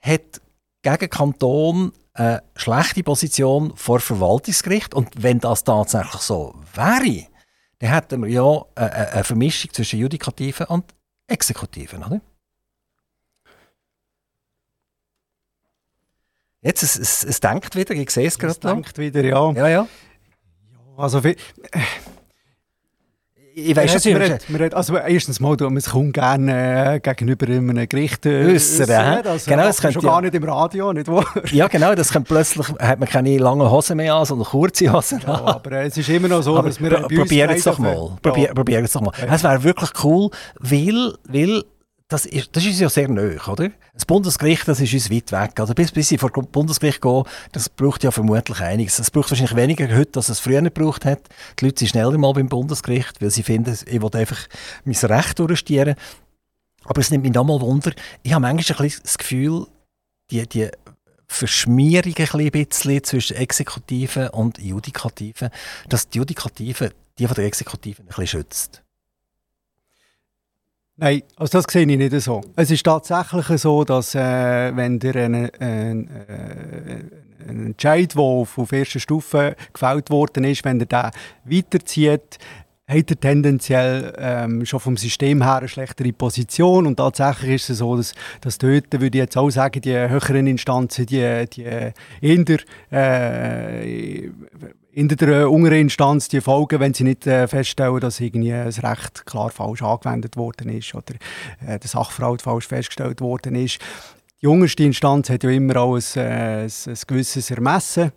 [0.00, 0.40] hat
[0.82, 4.94] gegen Kanton eine schlechte Position vor Verwaltungsgericht.
[4.94, 7.26] Und wenn das tatsächlich so wäre,
[7.78, 10.84] dann hätten wir ja eine, eine Vermischung zwischen Judikativen und
[11.28, 12.20] Exekutiven, oder?
[16.60, 18.52] Jetzt, es, es, es denkt wieder, ich sehe es gerade.
[18.52, 19.52] Es denkt wieder, ja.
[19.52, 19.88] Ja, ja.
[20.96, 21.36] Also, äh,
[23.54, 24.74] ich weiß es nicht.
[24.74, 28.90] Also erstens mal, man kommt gerne äh, gegenüber einem Gericht äh, äußern.
[29.24, 30.00] Also, genau, das schon ja.
[30.00, 31.26] gar nicht im Radio, nicht wahr?
[31.50, 35.20] Ja, genau, das kommt plötzlich, hat man keine langen Hosen mehr an, sondern kurze Hosen
[35.26, 37.78] ja, Aber äh, es ist immer noch so, aber dass wir pr Probieren es doch
[37.78, 38.18] mal.
[38.24, 38.52] Ja.
[38.54, 39.12] Probieren es doch mal.
[39.28, 41.64] Es wäre wirklich cool, weil, weil
[42.08, 43.70] das ist, das ist ja sehr neu, oder?
[43.92, 45.60] Das Bundesgericht, das ist uns weit weg.
[45.60, 48.98] Also bis, bis ich vor das Bundesgericht gehe, das braucht ja vermutlich einiges.
[48.98, 51.20] Es braucht wahrscheinlich weniger heute, als es früher gebraucht hat.
[51.60, 54.48] Die Leute sind schneller mal beim Bundesgericht, weil sie finden, ich will einfach
[54.84, 55.96] mein Recht durchstieren.
[56.84, 57.92] Aber es nimmt mich nochmal Wunder.
[58.22, 59.66] Ich habe manchmal ein bisschen das Gefühl,
[60.30, 60.70] die, die
[61.26, 65.50] Verschmierung ein bisschen zwischen Exekutiven und Judikativen,
[65.90, 68.82] dass die Judikativen die von der Exekutiven ein bisschen schützt.
[71.00, 72.40] Nein, also das sehe ich nicht so.
[72.56, 76.10] Es ist tatsächlich so, dass äh, wenn der ein, ein,
[77.48, 81.10] ein Entscheid, der auf, auf erster Stufe gefällt worden ist, wenn er den
[81.44, 82.38] weiterzieht,
[82.88, 87.78] hat er tendenziell ähm, schon vom System her eine schlechtere Position und tatsächlich ist es
[87.78, 92.58] so, dass, dass dort, würde ich jetzt auch sagen, die höheren Instanzen, die, die der,
[92.90, 94.30] äh,
[94.98, 99.26] in der unteren Instanz die folgen, wenn sie nicht äh, feststellen, dass irgendwie das Recht
[99.26, 101.14] klar falsch angewendet worden ist oder
[101.64, 103.78] äh, der Sachverhalt falsch festgestellt worden ist.
[104.42, 108.10] Die unterste Instanz hat ja immer auch ein, äh, ein, ein gewisses Ermessen.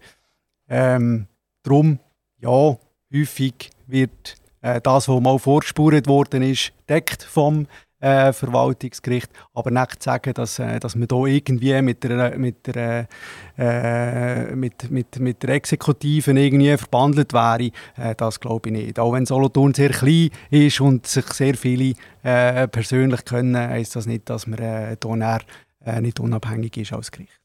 [0.67, 1.27] Ähm,
[1.61, 1.99] darum,
[2.39, 2.75] ja,
[3.13, 7.67] häufig wird äh, das, was mal vorgespurt worden ist, deckt vom
[8.01, 12.67] äh, Verwaltungsgericht, aber nicht zu sagen, dass, äh, dass man da irgendwie mit der, mit
[12.67, 13.07] der,
[13.57, 18.99] äh, mit, mit, mit der Exekutive irgendwie verbandelt wäre, äh, das glaube ich nicht.
[18.99, 24.07] Auch wenn Solothurn sehr klein ist und sich sehr viele äh, persönlich können, heisst das
[24.07, 25.39] nicht, dass man äh, da
[25.85, 27.39] äh, nicht unabhängig ist als Gericht.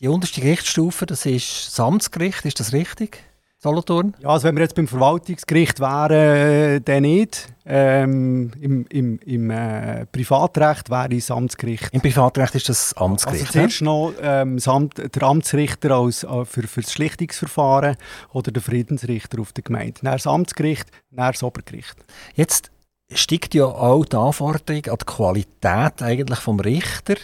[0.00, 3.22] Die unterste Gerichtsstufe, das ist das Amtsgericht, ist das richtig?
[3.62, 4.16] Solothurn?
[4.18, 7.48] Ja, also wenn wir jetzt beim Verwaltungsgericht wären, äh, dann nicht.
[7.64, 11.88] Ähm, Im im, im äh, Privatrecht wäre es Amtsgericht.
[11.92, 13.42] Im Privatrecht ist das Amtsgericht.
[13.42, 17.96] Also zuerst noch ähm, Amt, der Amtsrichter als, äh, für, für das Schlichtungsverfahren
[18.32, 20.00] oder der Friedensrichter auf der Gemeinde.
[20.02, 21.94] Dann das Amtsgericht, dann das Obergericht.
[22.34, 22.72] Jetzt
[23.12, 27.14] steigt ja auch die Anforderung an die Qualität eigentlich vom Richter,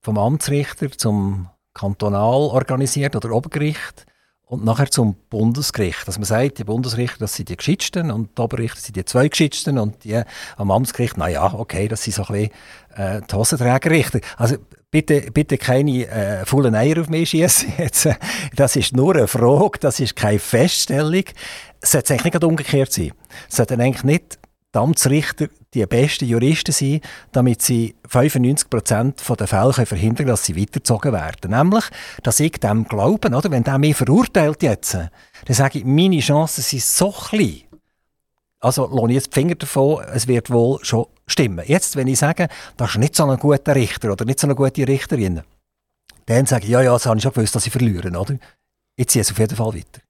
[0.00, 4.06] vom Amtsrichter zum kantonal organisiert oder Obergericht
[4.50, 6.08] und nachher zum Bundesgericht.
[6.08, 9.28] Dass man sagt, die Bundesrichter, das sind die Geschichtsten und die Oberrichter sind die zwei
[9.28, 10.20] Geschichtsten und die
[10.56, 12.50] am Amtsgericht, na ja, okay, das sind so ein bisschen
[12.96, 14.18] äh, die Hosenträgerrichter.
[14.36, 14.56] Also
[14.90, 17.72] bitte, bitte keine äh, faulen Eier auf mich schießen.
[18.56, 21.24] Das ist nur eine Frage, das ist keine Feststellung.
[21.80, 23.12] Es sollte eigentlich nicht umgekehrt sein.
[23.48, 24.38] Es sollte eigentlich nicht
[24.74, 30.56] die Amtsrichter die besten Juristen sind, damit sie 95% der Fälle verhindern können, dass sie
[30.56, 31.50] weitergezogen werden.
[31.50, 31.84] Nämlich,
[32.22, 33.50] dass ich dem glaube, oder?
[33.50, 35.10] wenn der mich verurteilt jetzt, dann
[35.48, 37.62] sage ich, meine Chancen sind so klein.
[38.60, 41.64] Also lohne ich jetzt die Finger davon, es wird wohl schon stimmen.
[41.66, 44.54] Jetzt, wenn ich sage, das ist nicht so ein guter Richter oder nicht so eine
[44.54, 45.42] gute Richterin,
[46.26, 48.36] dann sage ich, ja, ja, das habe ich schon gewusst, dass sie verlieren, oder?
[48.96, 50.02] Ich ziehe es auf jeden Fall weiter.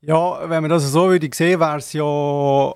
[0.00, 2.74] Ja, wenn man das so würde sehen, wäre es ja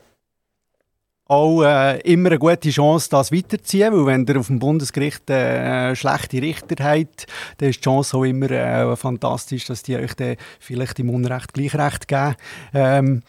[1.28, 5.94] auch äh, immer eine gute Chance, das weiterzuziehen, weil wenn ihr auf dem Bundesgericht äh,
[5.96, 7.26] schlechte Richter habt,
[7.58, 11.52] dann ist die Chance auch immer äh, fantastisch, dass die euch dann vielleicht im Unrecht
[11.52, 12.36] gleich Recht geben.
[12.72, 13.22] Ähm,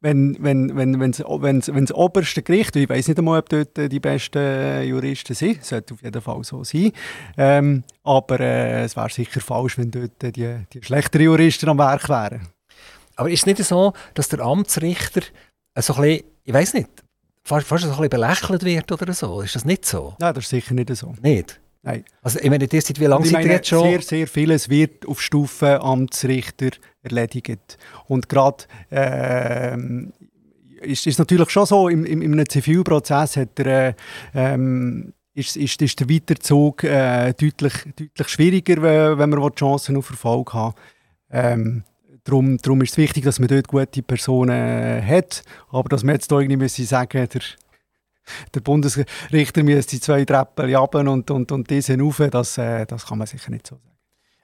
[0.00, 4.00] wenn wenn wenn wenn wenn's, wenn's oberste Gericht, ich weiß nicht einmal, ob dort die
[4.00, 6.90] besten Juristen sind, sollte auf jeden Fall so sein,
[7.36, 12.08] ähm, aber äh, es wäre sicher falsch, wenn dort die, die schlechteren Juristen am Werk
[12.08, 12.48] wären.
[13.14, 15.20] Aber ist es nicht so, dass der Amtsrichter
[15.78, 17.01] so ein bisschen, ich weiß nicht,
[17.42, 19.40] fast, fast ein bisschen belächelt wird oder so?
[19.40, 20.14] Ist das nicht so?
[20.18, 21.14] Nein, das ist sicher nicht so.
[21.22, 21.60] Nicht?
[21.82, 22.04] Nein.
[22.22, 23.82] Also ich meine, das wie lange seid ihr jetzt schon?
[23.82, 26.70] Sehr, sehr vieles wird auf Stufe Amtsrichter
[27.02, 27.76] erledigt.
[28.06, 29.76] Und gerade äh,
[30.82, 33.94] ist es natürlich schon so, im, im, in einem Zivilprozess hat er, äh,
[34.34, 40.54] ähm, ist, ist, ist der Weiterzug äh, deutlich, deutlich schwieriger, wenn man Chancen auf Erfolg
[40.54, 40.76] hat.
[41.30, 41.82] Ähm,
[42.24, 45.42] darum, darum ist es wichtig, dass man dort gute Personen äh, hat.
[45.70, 47.42] Aber dass man jetzt da irgendwie müssen sagen der,
[48.54, 53.18] der Bundesrichter müsste zwei Treppen runter und, und, und diese rauf, das, äh, das kann
[53.18, 53.88] man sicher nicht so sagen.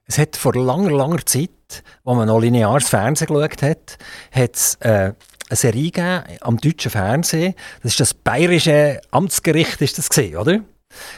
[0.06, 3.98] Es hat vor langer, langer Zeit, als man noch lineares Fernsehen geschaut hat,
[4.32, 5.12] hat es äh,
[5.50, 7.54] eine Serie gegeben am deutschen Fernsehen.
[7.82, 10.60] Das ist das bayerische Amtsgericht, ist das gesehen, oder?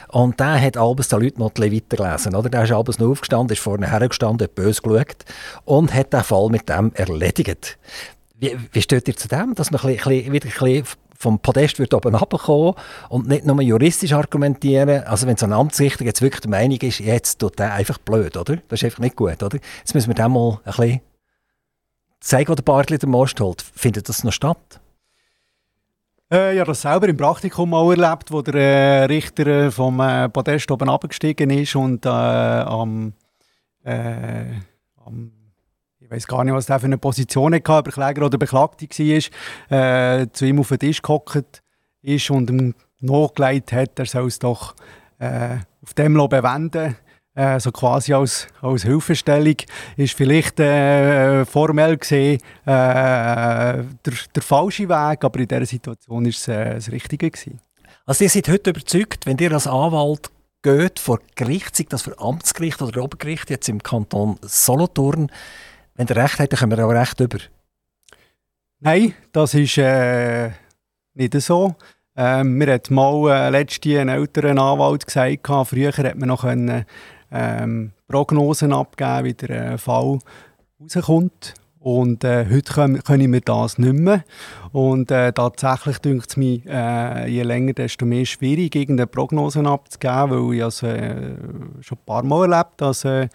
[0.09, 2.35] Und der hat abends den Leuten noch weitergelesen.
[2.35, 2.49] Oder?
[2.49, 5.25] Der ist abends noch aufgestanden, ist vorne hergestanden, hat böse geschaut
[5.65, 7.77] und hat den Fall mit dem erledigt.
[8.39, 10.85] Wie, wie steht ihr zu dem, dass man ein bisschen, wieder ein bisschen
[11.21, 12.73] vom Podest wird oben runterkommen
[13.09, 15.03] und nicht nur juristisch argumentieren.
[15.03, 18.35] Also wenn so ein Amtsrichter jetzt wirklich der Meinung ist, jetzt tut der einfach blöd,
[18.35, 18.57] oder?
[18.67, 19.59] Das ist einfach nicht gut, oder?
[19.77, 21.01] Jetzt müssen wir dem mal ein bisschen
[22.19, 23.61] zeigen, wo der Bartli den Most holt.
[23.61, 24.80] Findet das noch statt?
[26.31, 30.29] Äh, ja, das selber im Praktikum auch erlebt, wo der äh, Richter äh, vom äh,
[30.29, 33.11] Podest oben abgestiegen ist und äh, am,
[33.83, 34.45] äh,
[35.05, 35.33] am
[35.99, 38.87] ich weiß gar nicht, was der für eine Position hatte, ob er Kläger oder Beklagte
[38.87, 41.61] war, äh, zu ihm auf den Tisch gehockt
[42.01, 44.75] ist und ihm nachgelegt hat, er soll es doch
[45.19, 46.95] auf dem bewenden
[47.35, 49.55] äh, so quasi als, als Hilfestellung,
[49.97, 56.29] ist vielleicht äh, formell gesehen äh, der, der falsche Weg, aber in dieser Situation war
[56.29, 57.29] es äh, das Richtige.
[57.29, 57.59] Gewesen.
[58.05, 62.19] Also ihr seid heute überzeugt, wenn ihr als Anwalt geht vor Gericht, sei das für
[62.19, 65.31] Amtsgericht oder Obergericht, jetzt im Kanton Solothurn,
[65.95, 67.39] wenn ihr Recht habt, dann können wir auch Recht über?
[68.79, 70.51] Nein, das ist äh,
[71.13, 71.75] nicht so.
[72.15, 76.85] Ähm, mir hat mal äh, letztens ein älterer Anwalt gesagt, früher hätte man noch können,
[77.31, 80.19] ähm, Prognosen abgeben, wie der äh, Fall
[80.81, 81.53] rauskommt.
[81.79, 84.23] Und äh, heute können, können wir das nicht mehr.
[84.71, 90.29] Und äh, tatsächlich dünkt es mir äh, je länger, desto mehr schwierig, irgendeine Prognosen abzugeben,
[90.29, 90.85] weil ich also,
[91.81, 93.27] schon ein paar Mal erlebt dass äh,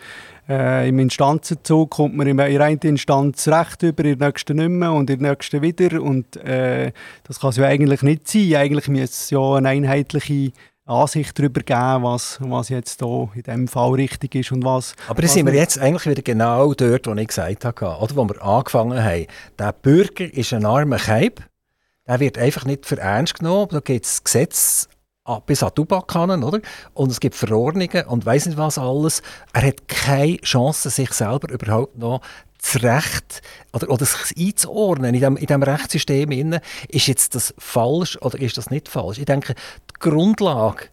[0.89, 4.93] im Instanzenzug kommt man in der einen Instanz recht über, in der nächsten nicht mehr
[4.93, 6.01] und in der nächsten wieder.
[6.01, 8.55] Und das kann es ja eigentlich nicht sein.
[8.55, 10.53] Eigentlich müsste es ja eine einheitliche
[10.87, 14.95] Ansicht darüber geben, was, was jetzt hier in diesem Fall richtig ist und was...
[15.09, 18.25] Aber da sind wir jetzt eigentlich wieder genau dort, wo ich gesagt habe, oder wo
[18.25, 19.27] wir angefangen haben.
[19.59, 21.43] Der Bürger ist ein armer Keib,
[22.07, 24.87] der wird einfach nicht für ernst genommen, da gibt es Gesetze
[25.45, 26.61] bis an Tubakkannen, oder?
[26.95, 29.23] Und es gibt Verordnungen und weiß nicht was alles.
[29.53, 32.21] Er hat keine Chance, sich selber überhaupt noch
[32.67, 36.31] das Recht oder, oder sich einzuordnen in diesem in dem Rechtssystem.
[36.31, 39.19] Innen, ist jetzt das falsch oder ist das nicht falsch?
[39.19, 39.55] Ich denke,
[39.91, 40.87] die Grundlage,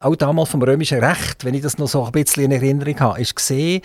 [0.00, 3.20] auch damals vom römischen Recht, wenn ich das noch so ein bisschen in Erinnerung habe,
[3.20, 3.82] ist gesehen,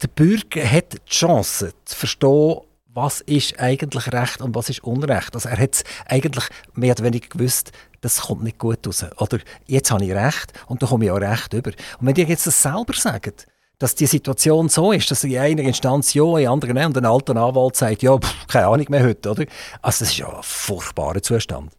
[0.00, 2.60] der Bürger hat die Chance zu verstehen,
[2.94, 5.34] was ist eigentlich Recht und was ist Unrecht.
[5.34, 9.04] Also er hat es eigentlich mehr oder weniger gewusst, das kommt nicht gut raus.
[9.18, 11.70] Oder jetzt habe ich Recht und da komme ich auch Recht über.
[11.70, 13.46] Und wenn ihr jetzt das selber sagt,
[13.82, 17.04] dass die Situation so ist, dass in einer Instanz ja, in anderen nein und ein
[17.04, 19.44] alter Anwalt sagt, ja, pff, keine Ahnung mehr heute, oder?
[19.82, 21.72] Also das ist ja ein furchtbarer Zustand.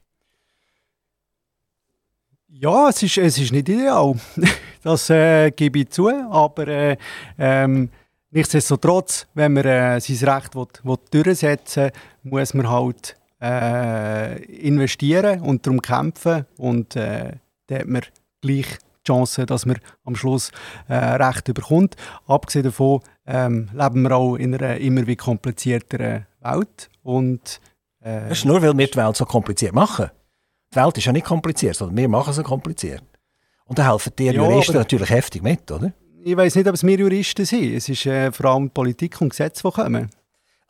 [2.50, 4.16] Ja, es ist, es ist nicht ideal.
[4.84, 6.98] Das äh, gebe ich zu, aber äh,
[7.40, 7.90] ähm,
[8.32, 11.92] nichtsdestotrotz, wenn man äh, sein Recht will, will durchsetzen
[12.24, 17.32] will, muss man halt äh, investieren und darum kämpfen und äh,
[17.68, 18.02] dann hat man
[18.42, 20.52] gleich Chance, dass man am Schluss
[20.88, 21.96] äh, Recht überkommt.
[22.28, 27.60] Abgesehen davon ähm, leben wir auch in einer immer wie komplizierteren Welt und
[28.04, 30.10] Äh, das ist nur, weil wir die Welt so kompliziert machen.
[30.74, 33.02] Die Welt ist ja nicht kompliziert, sondern wir machen sie kompliziert.
[33.66, 35.94] Und da helfen die ja, Juristen natürlich heftig mit, oder?
[36.26, 37.74] Ich weiß nicht, ob es wir Juristen sind.
[37.74, 40.10] Es ist äh, vor allem Politik und Gesetze, die kommen.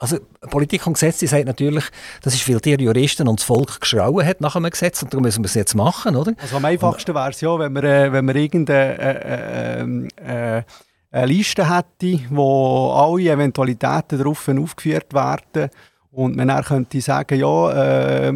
[0.04, 1.86] Also Politik und Gesetze sagt natürlich,
[2.24, 5.24] das ist, weil die Juristen und das Volk geschrauen hat nach einem Gesetz und darum
[5.24, 6.34] müssen wir es jetzt machen, oder?
[6.42, 10.64] Also am einfachsten wäre es ja, wenn wir, äh, wenn wir irgendeine äh, ähm, äh,
[11.10, 15.70] eine Liste hätte, wo alle Eventualitäten darauf aufgeführt werden
[16.12, 18.34] und man dann könnte sagen, ja, äh,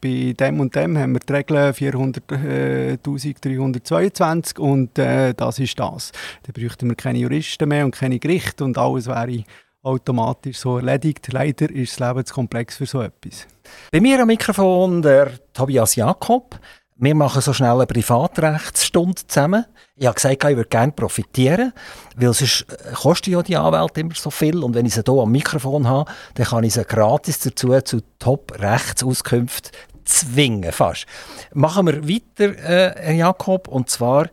[0.00, 6.12] bei dem und dem haben wir die Regel 400.322 äh, und äh, das ist das.
[6.44, 9.42] Dann bräuchten wir keine Juristen mehr und keine Gerichte und alles wäre
[9.82, 11.32] automatisch so erledigt.
[11.32, 13.46] Leider ist das Leben zu komplex für so etwas.
[13.90, 16.58] Bei mir am Mikrofon der Tobias Jakob.
[16.96, 19.64] Wir machen so schnell eine Privatrechtsstunde zusammen.
[19.96, 21.72] Ich habe gesagt, ich würde gerne profitieren,
[22.16, 24.62] weil sonst äh, kostet ja die Anwälte immer so viel.
[24.62, 28.00] Und wenn ich sie hier am Mikrofon habe, dann kann ich sie gratis dazu zu
[28.18, 29.72] Top-Rechtsauskunft
[30.04, 31.06] zwingen, fast.
[31.54, 34.30] Machen wir weiter, äh, Herr Jakob, und zwar ein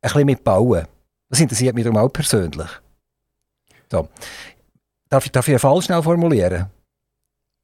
[0.00, 0.86] bisschen mit Bauen.
[1.28, 2.68] Das interessiert mich darum auch persönlich.
[3.90, 4.08] So.
[5.14, 6.66] Darf ich, darf ich einen Fall schnell formulieren?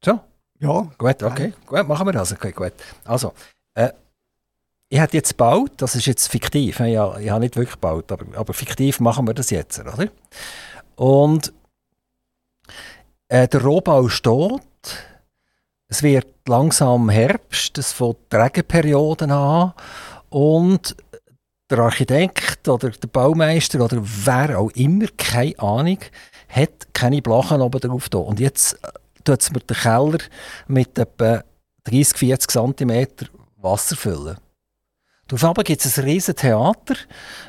[0.05, 0.21] So?
[0.59, 0.89] Ja.
[0.97, 1.51] Gut, okay.
[1.65, 2.31] Gut, machen wir das.
[2.31, 2.71] Okay, gut.
[3.03, 3.33] Also,
[3.73, 3.89] äh,
[4.87, 8.25] ich habe jetzt gebaut, das ist jetzt fiktiv, ja, ich habe nicht wirklich gebaut, aber,
[8.37, 10.07] aber fiktiv machen wir das jetzt, oder?
[10.95, 11.51] Und
[13.27, 14.61] äh, der Rohbau steht,
[15.89, 19.73] es wird langsam Herbst, es fängt die Regenperioden an
[20.29, 20.95] und
[21.69, 25.99] der Architekt oder der Baumeister oder wer auch immer, keine Ahnung,
[26.51, 28.19] hat keine Blachen oben drauf da.
[28.19, 28.89] Und jetzt äh,
[29.23, 30.19] tut es mir den Keller
[30.67, 31.43] mit etwa
[31.85, 33.07] 30, 40 cm
[33.57, 34.37] Wasser füllen.
[35.27, 36.95] Darauf gibt es ein riesiges Theater,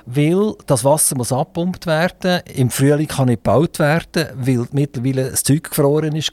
[0.06, 2.40] weil das Wasser muss abgepumpt werden.
[2.54, 6.30] Im Frühling kann nicht gebaut werden, weil mittlerweile das Zeug gefroren ist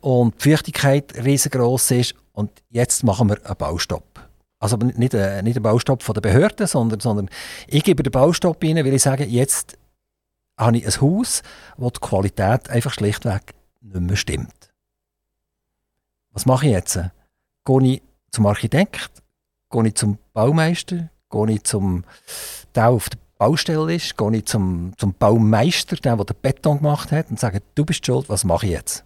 [0.00, 2.14] und die Feuchtigkeit riesengroß ist.
[2.32, 4.20] Und jetzt machen wir einen Baustopp.
[4.60, 7.28] Also nicht, einen Baustopp der Behörde, sondern, sondern
[7.66, 9.76] ich gebe den Baustopp rein, weil ich sage, jetzt
[10.64, 11.42] habe ich ein Haus,
[11.76, 14.72] wo die Qualität einfach schlichtweg nicht mehr stimmt.
[16.30, 16.98] Was mache ich jetzt?
[17.64, 19.22] Gehe ich zum Architekt?
[19.70, 21.10] Gehe ich zum Baumeister?
[21.30, 22.04] Gehe ich zum,
[22.74, 24.16] der auf der Baustelle ist?
[24.16, 28.04] Gehe ich zum, zum Baumeister, der, der den Beton gemacht hat und sage, du bist
[28.04, 29.04] schuld, was mache ich jetzt?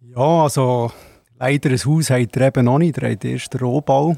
[0.00, 0.92] Ja, also
[1.38, 4.16] leider ein Haus hat er eben noch nicht, er hat erst den Rohbau.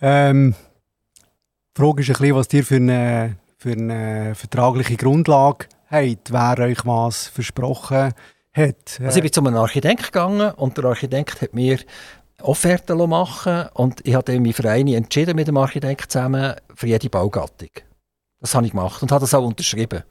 [0.00, 0.54] Ähm,
[1.76, 6.58] die Frage ist ein bisschen, was ihr für eine, für eine vertragliche Grundlage habt, wer
[6.60, 8.12] euch was versprochen
[8.52, 9.00] hat.
[9.02, 11.80] Also ich bin zu einem Architekt gegangen und der Architekt hat mir
[12.42, 17.10] Offerten machen und ich habe mich für eine entschieden mit dem Architekt zusammen für jede
[17.10, 17.70] Baugattung.
[18.40, 20.04] Das habe ich gemacht und habe das auch unterschrieben.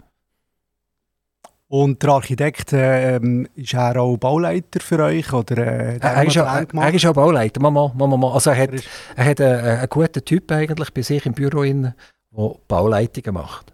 [1.67, 3.17] Und der Architekt, äh,
[3.55, 5.31] ist er auch Bauleiter für euch?
[5.31, 8.33] Oder, äh, er, ist auch, er, ist auch Bauleiter, Mama, Mama, Mama.
[8.33, 8.69] Also er hat,
[9.15, 11.63] er hat einen, einen guten Typ eigentlich bei sich im Büro,
[12.35, 13.73] der Bauleitungen macht.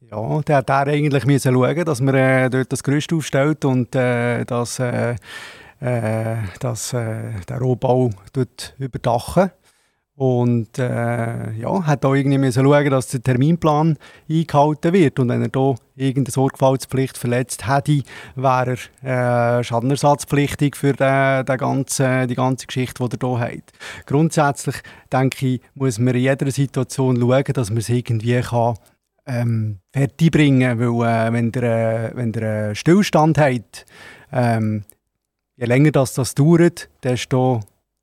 [0.00, 4.44] Ja, der hat eigentlich müssen schauen, dass man äh, dort das Gerüst aufstellt und äh,
[4.44, 5.14] dass äh,
[5.80, 8.10] äh, dass äh, der Rohbau
[8.78, 9.50] überdachen
[10.20, 13.96] und äh, ja, hat auch irgendwie müssen schauen, dass der Terminplan
[14.28, 15.18] eingehalten wird.
[15.18, 18.02] Und wenn er hier irgendeine Sorgfaltspflicht verletzt hätte,
[18.36, 23.72] wäre er äh, schadenersatzpflichtig für den, den ganzen, die ganze Geschichte, die er hier hat.
[24.04, 24.76] Grundsätzlich
[25.10, 28.74] denke ich, muss man in jeder Situation schauen, dass man es irgendwie kann,
[29.24, 30.98] ähm, fertig bringen kann.
[30.98, 33.86] Weil äh, wenn der, äh, der Stillstand hat,
[34.32, 34.84] ähm,
[35.56, 37.60] je länger das, das dauert, desto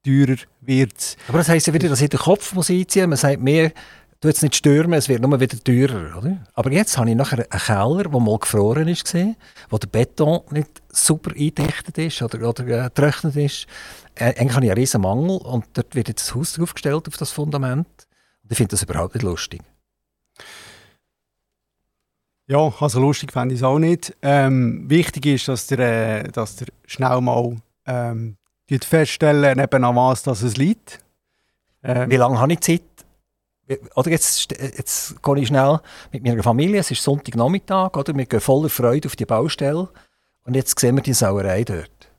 [0.07, 1.17] teurer wird es.
[1.27, 3.71] Aber das heisst ja wieder, dass in den Kopf muss einziehen Man sagt mir,
[4.19, 6.17] du jetzt nicht stürmen, es wird nur wieder teurer.
[6.17, 6.37] Oder?
[6.53, 9.13] Aber jetzt habe ich nachher einen Keller, der mal gefroren ist,
[9.69, 13.67] wo der Beton nicht super eindichtet ist oder, oder äh, getrocknet ist.
[14.15, 17.17] Äh, eigentlich habe ich einen riesen Mangel und dort wird jetzt das Haus draufgestellt auf
[17.17, 17.87] das Fundament.
[18.43, 19.61] Und ich finde das überhaupt nicht lustig.
[22.49, 24.15] Ja, also lustig fände ich es auch nicht.
[24.21, 28.37] Ähm, wichtig ist, dass ihr, äh, dass schnell mal ähm,
[28.85, 30.99] feststellen, eben an was dass es liegt.
[31.83, 32.81] Ähm, Wie lange habe ich Zeit?
[33.95, 35.79] Oder jetzt, jetzt gehe ich schnell
[36.11, 38.15] mit meiner Familie, es ist Sonntagnachmittag, oder?
[38.15, 39.89] wir gehen voller Freude auf die Baustelle
[40.45, 42.09] und jetzt sehen wir die Sauerei dort.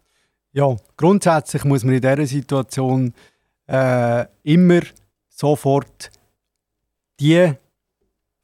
[0.52, 3.14] Ja, grundsätzlich muss man in dieser Situation
[3.66, 4.80] äh, immer
[5.28, 6.10] sofort
[7.20, 7.52] die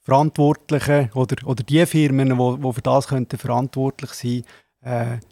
[0.00, 4.63] Verantwortlichen oder, oder die Firmen, die wo für das könnten verantwortlich sein äh,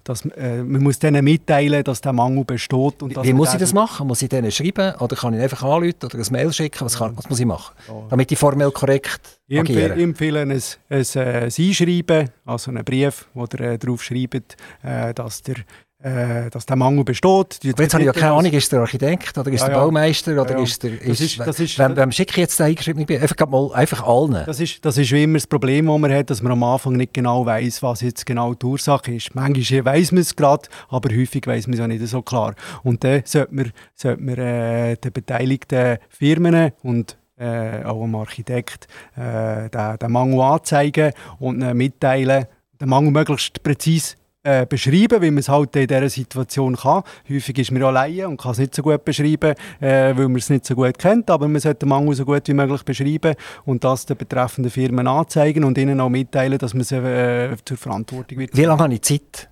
[0.05, 3.03] dass, äh, man muss denen mitteilen, dass der Mangel besteht.
[3.03, 4.07] Und wie, muss ich das machen?
[4.07, 6.85] Muss ich denen schreiben oder kann ich einfach anrufen oder ein Mail schicken?
[6.85, 7.75] Was, kann, was muss ich machen,
[8.09, 9.95] damit ich formell korrekt ich agiere?
[9.95, 14.03] Ich empfehle ein, ein, ein, äh, ein Einschreiben, also einen Brief, wo ihr äh, darauf
[14.03, 15.57] schreibt, äh, dass der
[16.03, 17.61] äh, dass der Mangel besteht.
[17.65, 20.33] Aber jetzt habe ich ja keine Ahnung, ist der Architekt oder ist ja, der Baumeister
[20.41, 21.01] oder ja, ist der...
[21.01, 23.07] Ist, das ist, das ist, wem, wem schicke ich jetzt den eingeschrieben?
[23.09, 24.43] Einfach, mal, einfach allen.
[24.45, 26.95] Das ist, das ist wie immer das Problem, das man hat, dass man am Anfang
[26.95, 29.35] nicht genau weiß, was jetzt genau die Ursache ist.
[29.35, 32.55] Manchmal weiß man es gerade, aber häufig weiß man es auch nicht so klar.
[32.83, 38.89] Und dann sollte man, sollte man äh, den beteiligten Firmen und äh, auch dem Architekt
[39.17, 42.47] äh, den, den Mangel anzeigen und mitteilen,
[42.81, 47.03] den Mangel möglichst präzise äh, beschreiben, wie man es halt in dieser Situation kann.
[47.29, 50.51] Häufig ist man alleine und kann es nicht so gut beschreiben, äh, weil man es
[50.51, 53.35] nicht so gut kennt, aber man sollte den Mangel so gut wie möglich beschreiben
[53.65, 57.77] und das den betreffenden Firmen anzeigen und ihnen auch mitteilen, dass man sie äh, zur
[57.77, 58.57] Verantwortung wird.
[58.57, 59.49] Wie lange habe ich Zeit?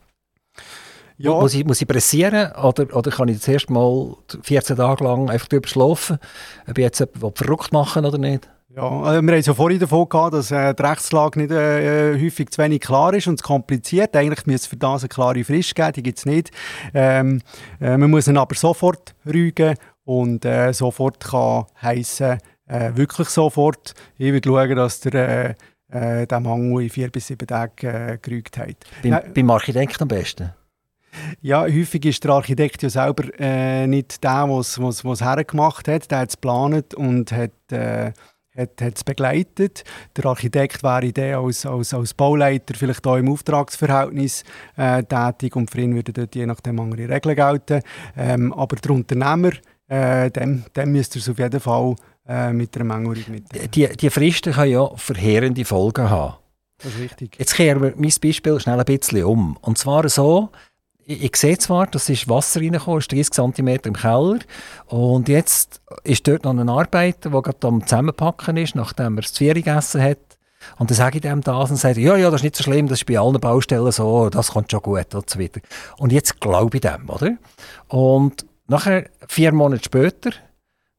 [1.19, 1.33] Ja.
[1.33, 5.49] Muss, ich, muss ich pressieren oder, oder kann ich zuerst mal 14 Tage lang einfach
[5.49, 6.19] drüber schlafen,
[6.67, 8.49] ob ich jetzt etwas verrückt machen oder nicht?
[8.77, 12.51] Ja, also wir haben ja vorhin davon gehabt, dass äh, die Rechtslage nicht äh, häufig
[12.51, 14.15] zu wenig klar ist und kompliziert.
[14.15, 16.53] Eigentlich müsste es für das eine klare Frist geben, die gibt es nicht.
[16.95, 17.43] Ähm,
[17.81, 23.95] äh, man muss ihn aber sofort rügen und äh, sofort kann heissen, äh, wirklich sofort.
[24.19, 25.57] Ich würde schauen, dass der
[25.91, 28.77] äh, den Mangel in vier bis sieben Tagen äh, gerügt hat.
[29.03, 30.53] Beim, äh, beim Architekt am besten?
[31.41, 36.09] Ja, häufig ist der Architekt ja selber äh, nicht der, der es hergemacht hat.
[36.11, 38.13] Der hat es geplant und hat äh,
[38.57, 39.85] hat, es begleitet.
[40.17, 44.45] Der Architekt wäre dann als, als, als Bauleiter vielleicht auch im Auftragsverhältnis
[44.77, 47.83] äh, tätig und für ihn würden dort je nachdem andere Regeln gelten.
[48.17, 49.53] Ähm, aber der Unternehmer,
[49.89, 51.95] äh, dem, dem müsste es auf jeden Fall
[52.29, 53.75] äh, mit einer Mengung mit.
[53.75, 56.37] Die, die Fristen können ja verheerende Folgen haben.
[56.79, 57.37] Das ist richtig.
[57.39, 59.57] Jetzt kehren wir mein Beispiel schnell ein bisschen um.
[59.61, 60.51] Und zwar so,
[61.11, 64.39] ich, ich sehe zwar, dass ist Wasser reingekommen, ist 30 cm im Keller.
[64.87, 69.33] Und jetzt ist dort noch ein Arbeiter, der gerade am Zusammenpacken ist, nachdem er das
[69.33, 70.19] Zwiebeln gegessen hat.
[70.79, 72.87] Und dann sage ich dem das und sage, ja, ja, das ist nicht so schlimm,
[72.87, 75.61] das ist bei allen Baustellen so, das kommt schon gut und so weiter.
[75.97, 77.37] Und jetzt glaube ich dem, oder?
[77.89, 80.33] Und nachher, vier Monate später,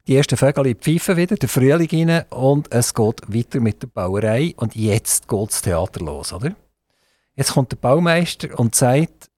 [0.07, 4.55] die ersten Vögel pfeifen wieder, der Frühling rein und es geht weiter mit der Bauerei
[4.57, 6.55] und jetzt geht das Theater los, oder?
[7.35, 9.30] Jetzt kommt der Baumeister und sagt,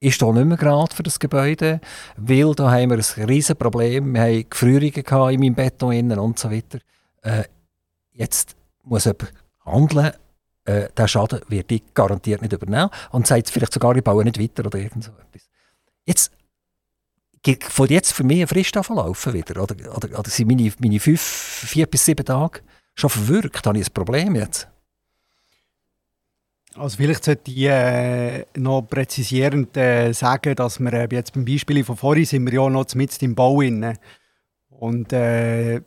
[0.00, 1.80] ist hier nicht mehr gerade für das Gebäude,
[2.16, 4.14] weil da haben wir ein riesiges Problem.
[4.14, 6.78] Wir haben Gefrierungen in meinem Beton innen und so weiter.
[7.22, 7.44] Äh,
[8.12, 9.32] jetzt muss jemand
[9.64, 10.12] handeln.
[10.64, 14.40] Äh, der Schaden wird ich garantiert nicht übernehmen und sagt vielleicht sogar, ich baue nicht
[14.40, 15.48] weiter oder irgend so etwas.
[16.06, 16.32] Jetzt
[17.68, 19.62] von jetzt für mich Frist laufen wieder?
[19.62, 22.60] Oder, oder, oder sind meine, meine fünf, vier bis sieben Tage
[22.94, 23.66] schon verwirkt?
[23.66, 24.68] Habe ich ein Problem jetzt?
[26.76, 31.82] Also vielleicht sollte ich äh, noch präzisierend äh, sagen, dass wir äh, jetzt beim Beispiel
[31.82, 33.94] von vorhin sind wir ja noch mit im Bau inne.
[34.68, 35.82] Und äh, ähm,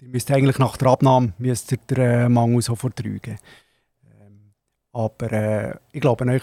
[0.00, 3.38] ihr müsst eigentlich nach der Abnahme müsst ihr den äh, Mangel sofort rügen.
[4.04, 4.54] Ähm,
[4.92, 6.40] aber äh, ich glaube, ein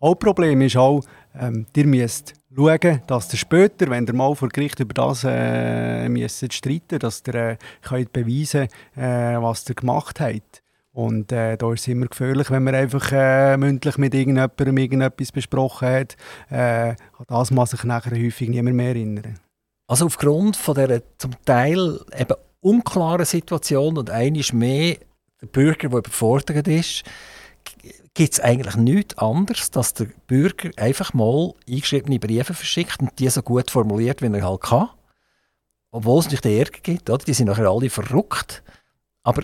[0.00, 1.02] Hauptproblem ist auch,
[1.38, 6.08] ähm, ihr müsst schauen, dass ihr später, wenn ihr mal vor Gericht über das äh,
[6.08, 10.63] müsst streiten dass ihr äh, könnt beweisen könnt, äh, was ihr gemacht habt.
[10.94, 15.32] Und äh, da ist es immer gefährlich, wenn man einfach äh, mündlich mit irgendjemandem irgendetwas
[15.32, 16.16] besprochen hat.
[16.50, 19.40] Äh, an das muss sich nachher häufig niemand mehr erinnern.
[19.88, 24.98] Also aufgrund von dieser zum Teil eben unklaren Situation und eines mehr
[25.42, 27.02] der Bürger, der überfordert ist,
[28.14, 33.28] gibt es eigentlich nichts anderes, dass der Bürger einfach mal eingeschriebene Briefe verschickt und die
[33.30, 34.90] so gut formuliert, wie er halt kann.
[35.90, 37.24] Obwohl es nicht den Ärger gibt, oder?
[37.24, 38.62] die sind nachher alle verrückt.
[39.24, 39.42] Aber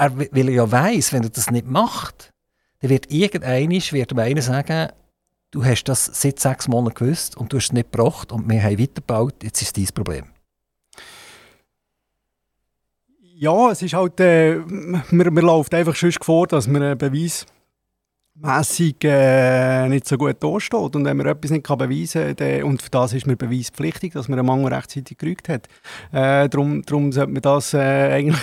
[0.00, 2.32] er, weil er ja weiss, wenn er das nicht macht,
[2.80, 4.92] dann wird irgendeiner wird einer sagen,
[5.50, 8.62] du hast das seit sechs Monaten gewusst und du hast es nicht gebracht und wir
[8.62, 10.26] haben weitergebaut, jetzt ist dein Problem.
[13.34, 17.46] Ja, es ist halt, äh, man, man läuft einfach schon vor, dass man einen Beweis
[18.42, 20.96] mässig äh, nicht so gut dasteht.
[20.96, 24.38] Und wenn man etwas nicht beweisen kann, und für das ist man beweispflichtig, dass man
[24.38, 25.66] einen Mangel rechtzeitig gerügt hat.
[26.12, 27.78] Äh, darum, darum sollte man das äh,
[28.12, 28.40] eigentlich,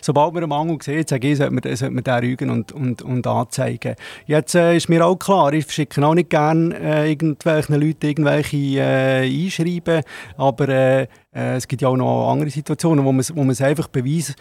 [0.00, 3.02] sobald man einen Mangel sieht, sage ich, sollte man, sollte man den rügen und, und,
[3.02, 3.94] und anzeigen.
[4.26, 8.56] Jetzt äh, ist mir auch klar, ich schicke auch nicht gerne äh, irgendwelchen Leuten irgendwelche
[8.56, 10.02] äh, Einschreiben,
[10.36, 11.02] aber äh,
[11.34, 14.34] äh, es gibt ja auch noch andere Situationen, wo man, wo es einfach beweis,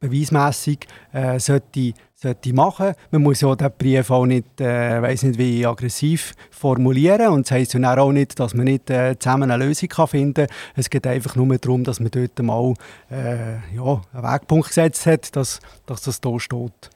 [0.00, 2.94] beweismässig äh, sollte sollte machen.
[3.12, 7.52] Man muss ja den Brief auch nicht, äh, weiß nicht wie aggressiv formulieren und das
[7.52, 10.56] heisst ja auch nicht, dass man nicht äh, zusammen eine Lösung kann finden kann.
[10.74, 12.74] Es geht einfach nur darum, dass man dort mal
[13.10, 16.90] äh, ja, einen Wegpunkt gesetzt hat, dass, dass das hier steht.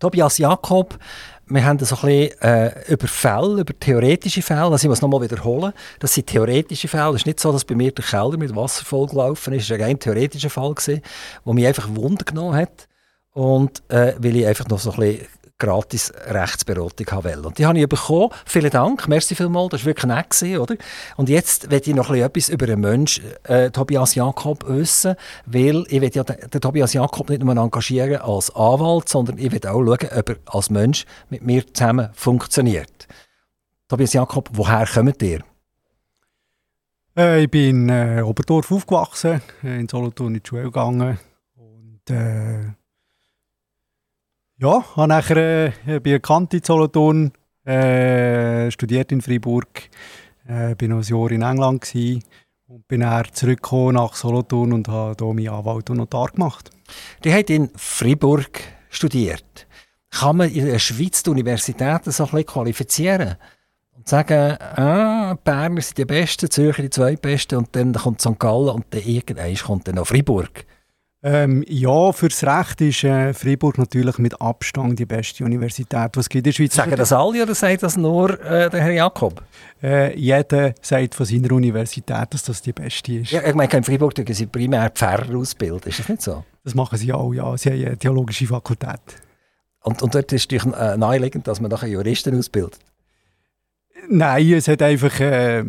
[0.00, 0.98] Tobias Jakob,
[1.46, 5.22] wir haben so ein bisschen äh, über Fälle, über theoretische Fälle, also ich muss nochmal
[5.22, 8.56] wiederholen, das sind theoretische Fälle, es ist nicht so, dass bei mir der Keller mit
[8.56, 11.00] Wasser vollgelaufen ist, es war ein theoretischer Fall, der
[11.54, 12.88] mich einfach Wunder genommen hat.
[13.34, 15.26] Und äh, weil ich einfach noch so ein bisschen
[15.58, 17.46] gratis Rechtsberatung haben will.
[17.46, 18.30] Und die habe ich bekommen.
[18.44, 20.76] Vielen Dank, merci vielmals, das war wirklich nett, gewesen, oder?
[21.16, 25.14] Und jetzt will ich noch etwas über den Menschen äh, Tobias Jakob wissen,
[25.46, 29.52] weil ich will ja den, den, Tobias Jakob nicht nur engagieren als Anwalt, sondern ich
[29.52, 33.06] will auch schauen, ob er als Mensch mit mir zusammen funktioniert.
[33.88, 35.44] Tobias Jakob, woher kommt ihr?
[37.16, 41.18] Äh, ich bin in äh, Oberdorf aufgewachsen, äh, in Solothurn in die Schule gegangen
[41.56, 42.72] und äh,
[44.58, 47.32] ja, habe nachher äh, bin erkannt in Solothurn,
[47.64, 49.88] äh, studiert in Freiburg,
[50.46, 52.22] äh, bin ein Jahr in England gewesen,
[52.66, 56.70] und bin dann zurückgekommen nach Solothurn und habe hier meinen Anwalt und Notar gemacht.
[57.22, 59.66] Die hat in Freiburg studiert.
[60.10, 63.36] Kann man in der Schweiz die Universitäten so ein bisschen qualifizieren?
[63.92, 68.38] Und sagen, ah, Berner sind die Besten, Zürcher die Zweitbesten und dann kommt St.
[68.38, 70.66] Gallen und dann irgendwann kommt dann noch Freiburg.
[71.26, 76.28] Ähm, ja, fürs Recht ist äh, Freiburg natürlich mit Abstand die beste Universität, was es
[76.28, 76.74] gibt in der Schweiz.
[76.74, 79.42] Sagen das alle oder sagt das nur äh, der Herr Jakob?
[79.82, 83.30] Äh, jeder sagt von seiner Universität, dass das die beste ist.
[83.30, 86.44] Ja, ich meine, in Freiburg tun sie primär Pfarrer ausbilden, ist das nicht so?
[86.62, 87.56] Das machen sie auch, ja.
[87.56, 89.00] Sie haben eine theologische Fakultät.
[89.80, 92.80] Und, und dort ist es äh, naheliegend, dass man nachher Juristen ausbildet?
[94.10, 95.18] Nein, es hat einfach...
[95.20, 95.64] Äh,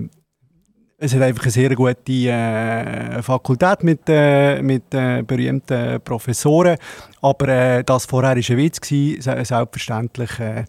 [0.97, 6.77] es hat einfach eine sehr gute äh, Fakultät mit, äh, mit äh, berühmten Professoren.
[7.21, 8.79] Aber äh, das vorher war ein Witz.
[8.79, 9.21] Gewesen.
[9.21, 10.65] Selbstverständlich äh,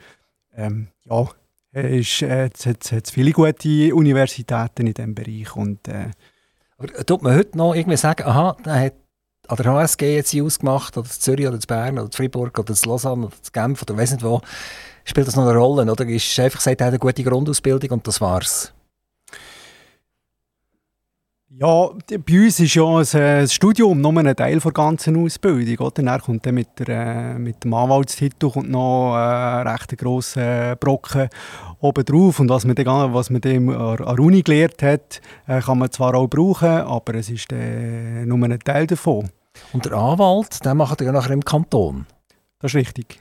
[0.57, 1.29] ähm, ja,
[1.72, 5.55] ist, äh, es hat, es viele gute Universitäten in diesem Bereich.
[5.55, 6.11] Und, äh,
[6.77, 8.95] aber tut man heute noch irgendwie sagen, aha, der hat
[9.49, 12.74] an der HSG jetzt ausgemacht, oder in Zürich, oder in Bern, oder in Freiburg, oder
[12.74, 14.41] in Lausanne, oder in Genf, oder weiss nicht wo.
[15.05, 15.91] Spielt das noch eine Rolle?
[15.91, 18.72] Oder ist einfach gesagt, er hat eine gute Grundausbildung und das war's?
[21.59, 25.87] Ja, bei uns ist ja das Studium nur ein Teil der ganzen Ausbildung.
[25.87, 26.03] Oder?
[26.03, 30.77] Dann kommt dann mit, der, äh, mit dem Anwaltstitel kommt noch ein äh, recht grosser
[30.77, 31.31] Brocken
[31.81, 32.41] oben drauf.
[32.41, 35.91] Und was man dann, was man dann an der Uni gelernt hat, äh, kann man
[35.91, 39.31] zwar auch brauchen, aber es ist dann nur ein Teil davon.
[39.73, 42.05] Und der Anwalt, den macht ja nachher im Kanton?
[42.59, 43.19] Das ist richtig.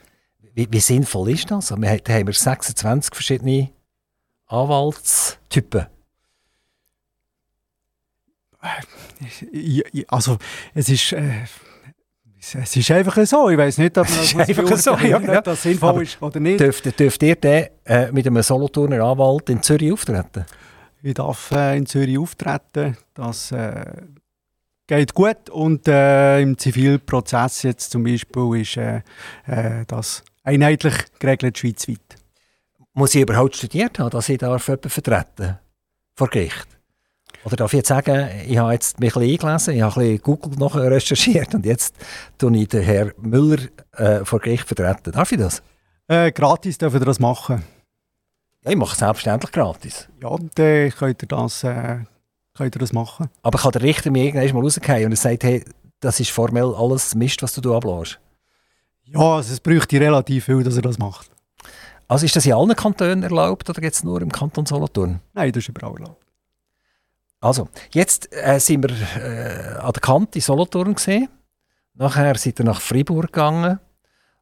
[0.54, 1.72] Wie, wie sinnvoll ist das?
[1.72, 3.70] Wir haben 26 verschiedene
[4.48, 5.95] Anwaltstypen.
[10.08, 10.38] Also
[10.74, 11.46] es ist äh,
[12.54, 13.50] es ist einfach so.
[13.50, 15.42] Ich weiß nicht, ob man das einfach so, ja, ja.
[15.42, 16.60] das sinnvoll ist oder nicht.
[16.60, 20.46] Dürft, dürft ihr dann äh, mit einem Solothurner Anwalt in Zürich auftreten?
[21.02, 22.98] Ich darf äh, in Zürich auftreten.
[23.14, 23.86] Das äh,
[24.88, 25.50] geht gut.
[25.50, 29.02] Und äh, im Zivilprozess jetzt zum Beispiel ist äh,
[29.48, 32.00] äh, das einheitlich geregelt schweizweit.
[32.94, 35.58] Muss ich überhaupt studiert haben, dass ich darf vertreten
[36.16, 36.75] vor Gericht?
[37.46, 40.18] Oder darf ich jetzt sagen, ich habe jetzt mich ein bisschen eingelesen, ich habe ein
[40.18, 41.96] bisschen Google noch recherchiert und jetzt
[42.40, 43.60] tue ich den Herrn Müller
[43.96, 45.12] äh, vor Gericht vertreten.
[45.12, 45.62] Darf ich das?
[46.08, 47.64] Äh, gratis dürfen ihr das machen.
[48.64, 50.10] Ja, ich mache es selbstverständlich gratis.
[50.24, 52.00] Ja, dann könnt ihr das, äh,
[52.56, 53.30] könnt ihr das machen.
[53.44, 55.64] Aber kann der Richter mir irgendwann mal rausgehen und er sagt, hey,
[56.00, 58.20] das ist formell alles Mist, was du ablässt?
[59.04, 61.30] Ja, also es bräuchte relativ viel, dass er das macht.
[62.08, 65.22] Also ist das in allen Kantonen erlaubt oder jetzt nur im Kanton Solothurn?
[65.34, 66.25] Nein, das ist überall erlaubt.
[67.40, 71.30] Also, jetzt äh, sind wir äh, an der Kante Solothurn gesehen.
[71.94, 73.80] Nachher sind wir nach Freiburg gegangen.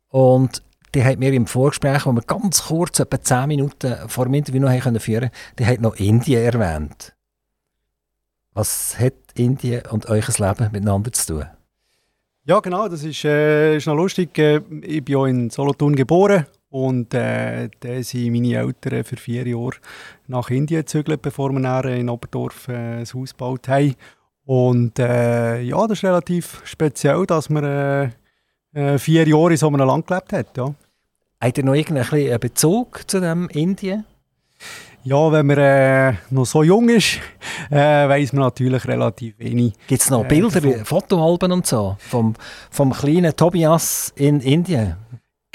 [0.10, 0.64] Und
[0.96, 4.62] die hat mir im Vorgespräch, wo wir ganz kurz, etwa 10 Minuten vor dem Interview
[4.62, 7.16] noch haben führen die hat noch Indien erwähnt.
[8.54, 11.46] Was hat Indien und euer Leben miteinander zu tun?
[12.46, 14.38] Ja, genau, das ist, äh, ist noch lustig.
[14.38, 19.48] Äh, ich bin auch in Solothurn geboren und äh, dann sind meine Eltern für vier
[19.48, 19.76] Jahre
[20.26, 23.94] nach Indien gezögert, bevor wir dann in Oberdorf äh, ein Haus gebaut haben.
[24.44, 28.10] Und äh, ja, das ist relativ speziell, dass man äh,
[28.74, 30.58] äh, vier Jahre in so einem Land gelebt hat.
[30.58, 30.74] Ja.
[31.40, 34.06] Hat ihr noch irgendeinen Bezug zu dem Indien?
[35.04, 37.20] Ja, wenn man äh, noch so jung ist,
[37.70, 39.74] äh, weiß man natürlich relativ wenig.
[39.86, 42.34] Gibt es noch Bilder, äh, Fotoalben und so vom,
[42.72, 45.03] vom kleinen Tobias in Indien?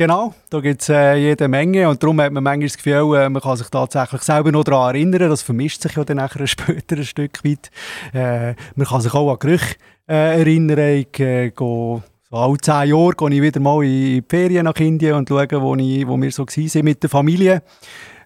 [0.01, 3.29] Genau, da gibt es äh, jede Menge und darum hat man manchmal das Gefühl, äh,
[3.29, 6.95] man kann sich tatsächlich selber noch daran erinnern, das vermischt sich ja dann nachher später
[6.95, 7.69] ein Stück weit.
[8.15, 9.75] Äh, man kann sich auch an Gerüche
[10.09, 14.25] äh, erinnern, ich äh, gehe so alle zehn Jahre gehe ich wieder mal in die
[14.29, 17.63] Ferien nach Indien und schaue, wo, ich, wo wir so waren mit der Familie.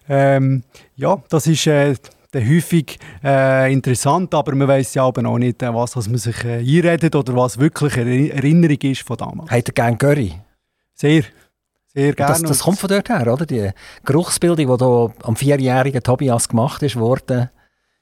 [0.07, 0.61] Ähm,
[0.95, 1.95] ja, das ist äh,
[2.35, 6.43] häufig äh, interessant, aber man weiß ja aber auch nicht, äh, was, was man sich
[6.43, 9.49] äh, einredet oder was wirklich eine Erinnerung ist von damals.
[9.49, 10.33] Hat er gerne Curry?
[10.93, 11.23] Sehr.
[11.93, 12.33] Sehr gerne.
[12.33, 13.45] Das, das kommt von dort her, oder?
[13.45, 13.69] Die
[14.03, 17.51] Geruchsbildung, die am vierjährigen Tobias gemacht ist, wurde,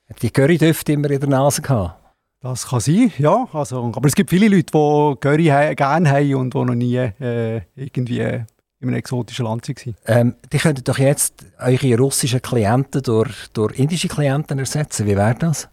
[0.10, 2.02] hat die Currydüfte immer in der Nase gehabt.
[2.42, 3.48] Das kann sein, ja.
[3.54, 6.96] Also, aber es gibt viele Leute, die Curry he gerne haben und die noch nie
[6.96, 8.48] äh, irgendwie in
[8.82, 9.96] einem exotischen Land waren.
[10.08, 15.06] Ähm, die könnten doch jetzt eure russischen Klienten durch, durch indische Klienten ersetzen.
[15.06, 15.70] Wie wäre das?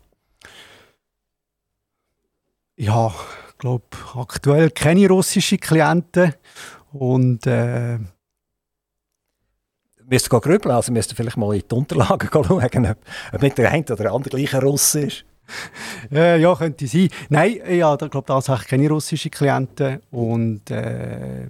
[2.76, 3.14] Ja,
[3.48, 6.34] ich glaube, aktuell keine russischen Klienten.
[6.92, 7.98] Und äh,
[10.08, 12.96] müsst ihr grübeln, also müsst ihr vielleicht mal in die Unterlagen schauen, ob,
[13.32, 15.24] ob nicht der eine oder der andere gleiche Russ ist.
[16.12, 17.08] Äh, ja, könnte sein.
[17.28, 20.00] Nein, ja, ich glaube tatsächlich keine russischen Klienten.
[20.10, 21.46] Und, äh,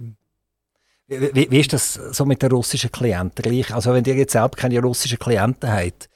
[1.07, 3.41] wie, wie, ist das so mit den russischen Klienten?
[3.41, 6.09] Gleich, also wenn ihr jetzt selbst keine russischen Klienten habt,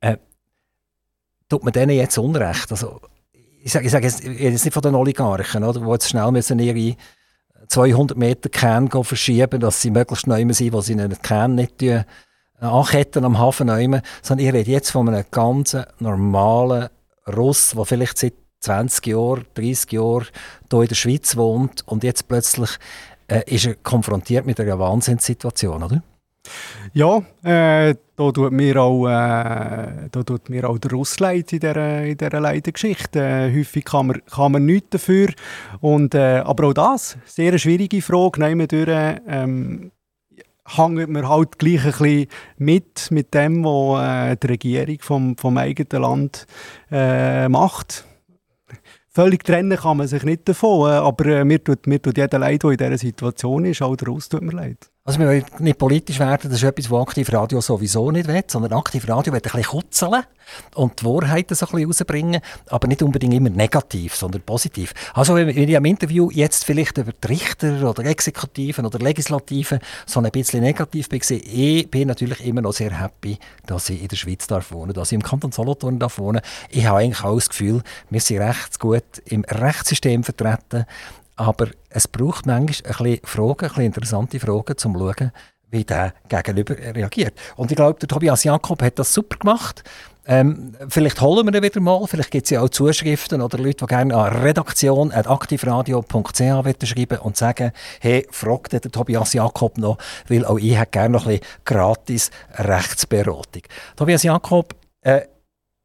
[0.00, 0.16] äh,
[1.48, 2.70] tut man denen jetzt Unrecht?
[2.70, 3.00] Also,
[3.62, 6.58] ich sage ich sag jetzt, jetzt nicht von den Oligarchen, oder, die jetzt schnell müssen
[6.58, 6.96] ihre
[7.68, 12.04] 200 Meter Kern verschieben, dass sie möglichst neu sind, wo sie einen Kern nicht äh,
[12.60, 16.88] anketten am Hafen nehmen, sondern ich rede jetzt von einem ganz normalen
[17.26, 20.26] Russ, der vielleicht seit 20 Jahren, 30 Jahren
[20.70, 22.70] hier in der Schweiz wohnt und jetzt plötzlich
[23.28, 26.02] äh, ist er konfrontiert mit einer Wahnsinnssituation, oder?
[26.92, 32.40] Ja, äh, da tut mir auch, äh, auch der Russ leid in dieser, in dieser
[32.40, 33.20] Leidengeschichte.
[33.20, 35.28] Äh, häufig kann man, kann man nichts dafür.
[35.80, 38.40] Und, äh, aber auch das, sehr schwierige Frage.
[38.40, 38.88] Nehmen durch,
[39.28, 39.90] ähm,
[40.66, 42.26] hängt man halt gleich ein bisschen
[42.58, 46.46] mit, mit dem, was äh, die Regierung vom, vom eigenen Land
[46.90, 48.04] äh, macht.
[49.08, 52.38] Völlig trennen kann man sich nicht davon, äh, aber äh, mir, tut, mir tut jeder
[52.38, 54.90] leid, der in dieser Situation ist, auch der Russ tut mir leid.
[55.06, 58.72] Also wir wollen nicht politisch werden, das ist etwas, was Aktivradio sowieso nicht will, sondern
[58.72, 60.24] Aktivradio will ein bisschen kutzeln
[60.74, 62.40] und die Wahrheiten so ein bisschen rausbringen,
[62.70, 64.92] aber nicht unbedingt immer negativ, sondern positiv.
[65.14, 70.18] Also wenn ich am Interview jetzt vielleicht über die Richter oder Exekutiven oder Legislativen so
[70.18, 74.16] ein bisschen negativ bin, ich bin natürlich immer noch sehr happy, dass ich in der
[74.16, 76.40] Schweiz darf wohnen, dass ich im Kanton Solothurn darf wohnen.
[76.68, 80.84] Ich habe eigentlich auch das Gefühl, wir sind recht gut im Rechtssystem vertreten
[81.36, 85.32] aber es braucht manchmal ein Fragen, ein interessante Fragen, um zu schauen,
[85.70, 87.34] wie der Gegenüber reagiert.
[87.56, 89.84] Und ich glaube, der Tobias Jakob hat das super gemacht.
[90.28, 93.86] Ähm, vielleicht holen wir ihn wieder mal, vielleicht gibt es ja auch Zuschriften oder Leute,
[93.86, 97.70] die gerne an redaktion.aktivradio.ch schreiben und sagen,
[98.00, 102.32] hey, fragt der Tobias Jakob noch, weil auch ich hätte gerne noch ein bisschen gratis
[102.54, 103.62] Rechtsberatung.
[103.94, 105.20] Tobias Jakob, äh,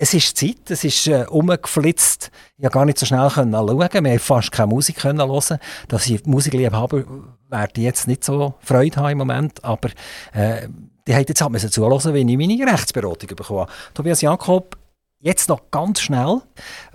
[0.01, 2.31] es ist Zeit, es ist äh, umgeflitzt.
[2.57, 3.77] Ich konnte gar nicht so schnell können schauen.
[3.77, 5.59] Wir haben fast keine Musik können hören.
[5.89, 7.03] Dass ich Musikliebhaber
[7.49, 9.89] werde jetzt nicht so Freude haben im Moment, aber
[10.33, 10.67] äh,
[11.07, 13.67] die haben jetzt halt müssen zuhören, wenn ich meine Rechtsberatung bekomme.
[13.93, 14.75] Tobias Jakob,
[15.19, 16.41] jetzt noch ganz schnell.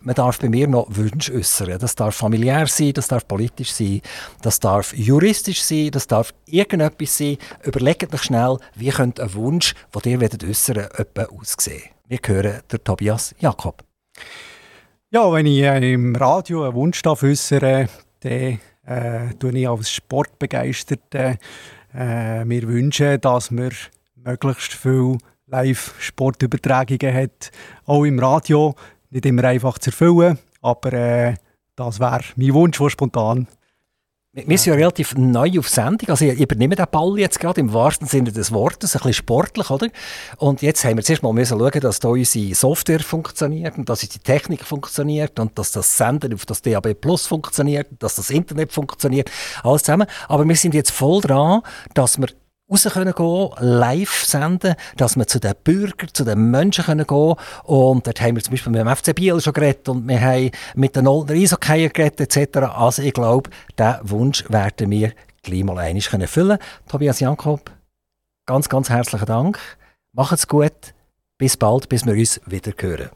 [0.00, 1.78] Man darf bei mir noch Wünsche äußern.
[1.78, 4.00] Das darf familiär sein, das darf politisch sein,
[4.42, 7.36] das darf juristisch sein, das darf irgendetwas sein.
[7.62, 11.95] Überlegt euch schnell, wie könnte ein Wunsch, den ihr äußern wollt, aussehen.
[12.08, 13.82] Wir hören der Tobias Jakob.
[15.10, 17.88] Ja, wenn ich äh, im Radio einen Wunsch äußere,
[18.20, 21.36] dann äh, tue ich als Sportbegeisterte
[21.92, 23.72] äh, mir wünschen, dass wir
[24.14, 27.50] möglichst viele Live-Sportübertragungen hat,
[27.86, 28.76] auch im Radio.
[29.10, 31.34] Nicht immer einfach zu erfüllen, aber äh,
[31.74, 33.48] das wäre mein Wunsch, der spontan
[34.44, 36.10] wir sind ja relativ neu auf Sendung.
[36.10, 39.70] Also ich übernehme den Ball jetzt gerade im wahrsten Sinne des Wortes, ein bisschen sportlich,
[39.70, 39.88] oder?
[40.36, 44.02] Und jetzt haben wir zuerst mal müssen schauen, dass da unsere Software funktioniert und dass
[44.02, 48.72] unsere Technik funktioniert und dass das Senden auf das DAB Plus funktioniert, dass das Internet
[48.72, 49.30] funktioniert,
[49.62, 50.06] alles zusammen.
[50.28, 51.62] Aber wir sind jetzt voll dran,
[51.94, 52.28] dass wir
[52.70, 53.14] raus können
[53.58, 58.36] live senden, dass wir zu den Bürgern, zu den Menschen können gehen Und dort haben
[58.36, 61.36] wir zum Beispiel mit dem FC Biel schon geredet und wir haben mit den Oldner
[61.36, 62.58] Eishockey geredet etc.
[62.58, 65.12] Also ich glaube, diesen Wunsch werden wir
[65.42, 66.58] gleich mal einmal können füllen
[66.88, 67.70] Tobias Jakob,
[68.46, 69.58] ganz, ganz herzlichen Dank.
[70.12, 70.94] Macht's gut.
[71.38, 73.10] Bis bald, bis wir uns wieder hören.